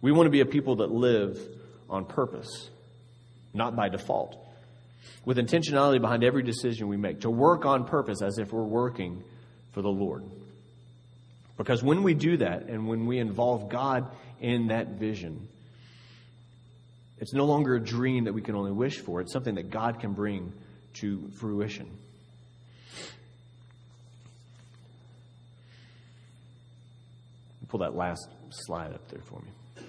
We 0.00 0.12
want 0.12 0.28
to 0.28 0.30
be 0.30 0.42
a 0.42 0.46
people 0.46 0.76
that 0.76 0.92
live 0.92 1.40
on 1.90 2.04
purpose, 2.04 2.70
not 3.52 3.74
by 3.74 3.88
default, 3.88 4.38
with 5.24 5.36
intentionality 5.36 6.00
behind 6.00 6.22
every 6.22 6.44
decision 6.44 6.86
we 6.86 6.96
make, 6.96 7.22
to 7.22 7.30
work 7.30 7.66
on 7.66 7.84
purpose 7.84 8.22
as 8.22 8.38
if 8.38 8.52
we're 8.52 8.62
working 8.62 9.24
for 9.72 9.82
the 9.82 9.88
Lord. 9.88 10.22
Because 11.56 11.82
when 11.82 12.04
we 12.04 12.14
do 12.14 12.36
that 12.36 12.68
and 12.68 12.86
when 12.86 13.06
we 13.06 13.18
involve 13.18 13.68
God 13.68 14.06
in 14.40 14.68
that 14.68 15.00
vision, 15.00 15.48
it's 17.22 17.32
no 17.32 17.44
longer 17.44 17.76
a 17.76 17.80
dream 17.80 18.24
that 18.24 18.32
we 18.32 18.42
can 18.42 18.56
only 18.56 18.72
wish 18.72 18.98
for, 18.98 19.20
it's 19.20 19.32
something 19.32 19.54
that 19.54 19.70
God 19.70 20.00
can 20.00 20.12
bring 20.12 20.52
to 20.94 21.30
fruition. 21.38 21.88
Pull 27.68 27.78
that 27.78 27.94
last 27.94 28.28
slide 28.50 28.92
up 28.92 29.08
there 29.08 29.22
for 29.22 29.40
me. 29.40 29.86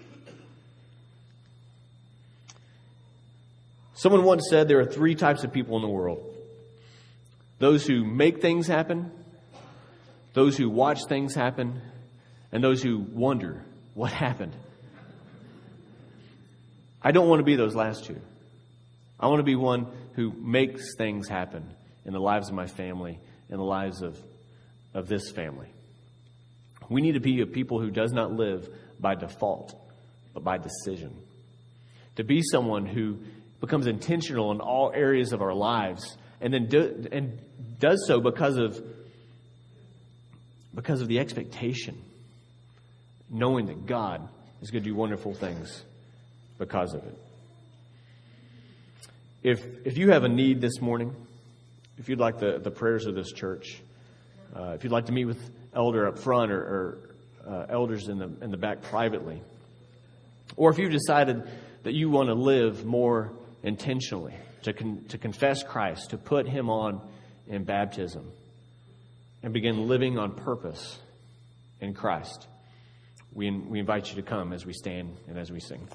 Someone 3.96 4.24
once 4.24 4.46
said 4.50 4.67
there 4.67 4.80
are 4.80 4.86
three 4.86 5.15
types 5.15 5.43
of 5.43 5.52
people 5.52 5.76
in 5.76 5.82
the 5.82 5.89
world 5.89 6.24
those 7.58 7.86
who 7.88 8.06
make 8.06 8.41
things 8.41 8.67
happen, 8.67 9.12
those 10.34 10.56
who 10.56 10.69
watch 10.69 11.00
things 11.10 11.34
happen, 11.34 11.82
and 12.52 12.63
those 12.63 12.84
who 12.84 13.00
wonder 13.00 13.65
what 13.96 14.12
happened. 14.13 14.56
I 17.04 17.12
don't 17.12 17.28
want 17.28 17.39
to 17.39 17.44
be 17.44 17.56
those 17.56 17.76
last 17.76 18.06
two. 18.06 18.20
I 19.20 19.28
want 19.28 19.39
to 19.39 19.44
be 19.44 19.56
one 19.56 19.88
who 20.13 20.32
makes 20.32 20.96
things 20.98 21.28
happen 21.28 21.70
in 22.06 22.13
the 22.13 22.20
lives 22.20 22.50
of 22.50 22.56
my 22.56 22.68
family, 22.68 23.20
in 23.50 23.58
the 23.58 23.63
lives 23.63 24.02
of, 24.02 24.18
of 24.94 25.08
this 25.08 25.32
family. 25.32 25.68
We 26.89 27.02
need 27.02 27.13
to 27.13 27.20
be 27.20 27.42
a 27.42 27.46
people 27.46 27.80
who 27.80 27.89
does 27.89 28.12
not 28.12 28.32
live 28.32 28.70
by 29.00 29.16
default, 29.16 29.76
but 30.34 30.44
by 30.44 30.58
decision. 30.58 31.16
To 32.16 32.24
be 32.24 32.42
someone 32.42 32.86
who 32.86 33.20
becomes 33.60 33.88
intentional 33.88 34.52
in 34.52 34.60
all 34.60 34.92
areas 34.94 35.34
of 35.34 35.42
our 35.42 35.54
lives 35.54 36.18
and 36.42 36.54
then 36.54 36.68
do, 36.68 37.08
and 37.12 37.39
does 37.80 38.06
so 38.08 38.20
because 38.20 38.58
of 38.58 38.82
because 40.76 41.02
of 41.02 41.08
the 41.08 41.20
expectation 41.20 42.02
knowing 43.30 43.68
that 43.68 43.86
God 43.86 44.28
is 44.62 44.72
going 44.72 44.84
to 44.84 44.89
do 44.89 44.96
wonderful 44.96 45.34
things 45.34 45.84
because 46.58 46.94
of 46.94 47.04
it. 47.04 47.18
If, 49.44 49.62
if 49.86 49.98
you 49.98 50.12
have 50.12 50.24
a 50.24 50.30
need 50.30 50.62
this 50.62 50.80
morning, 50.80 51.13
if 51.98 52.08
you'd 52.08 52.20
like 52.20 52.39
the, 52.39 52.60
the 52.60 52.72
prayers 52.72 53.06
of 53.06 53.16
this 53.16 53.32
church, 53.32 53.82
uh, 54.56 54.72
if 54.76 54.84
you'd 54.84 54.94
like 54.94 55.08
to 55.08 55.12
meet 55.12 55.26
with 55.26 55.52
elder 55.76 56.08
up 56.08 56.18
front 56.18 56.52
or, 56.52 56.62
or 56.62 56.98
uh, 57.46 57.66
elders 57.70 58.08
in 58.08 58.20
the, 58.20 58.32
in 58.42 58.52
the 58.52 58.58
back 58.58 58.82
privately, 58.82 59.42
or 60.56 60.72
if 60.72 60.78
you've 60.78 60.92
decided 60.92 61.44
that 61.84 61.94
you 61.94 62.10
want 62.10 62.30
to 62.30 62.36
live 62.36 62.86
more 62.86 63.34
intentionally, 63.63 64.34
to, 64.63 64.74
con- 64.74 65.04
to 65.10 65.18
confess 65.18 65.62
Christ, 65.63 66.12
to 66.12 66.18
put 66.18 66.48
Him 66.48 66.70
on 66.70 67.02
in 67.48 67.63
baptism, 67.66 68.32
and 69.42 69.54
begin 69.54 69.88
living 69.88 70.18
on 70.18 70.36
purpose 70.36 70.98
in 71.82 71.94
Christ, 71.94 72.48
we, 73.34 73.52
we 73.52 73.80
invite 73.80 74.10
you 74.10 74.16
to 74.16 74.22
come 74.22 74.54
as 74.54 74.66
we 74.66 74.74
stand 74.74 75.18
and 75.28 75.38
as 75.38 75.52
we 75.52 75.60
sing. 75.60 75.86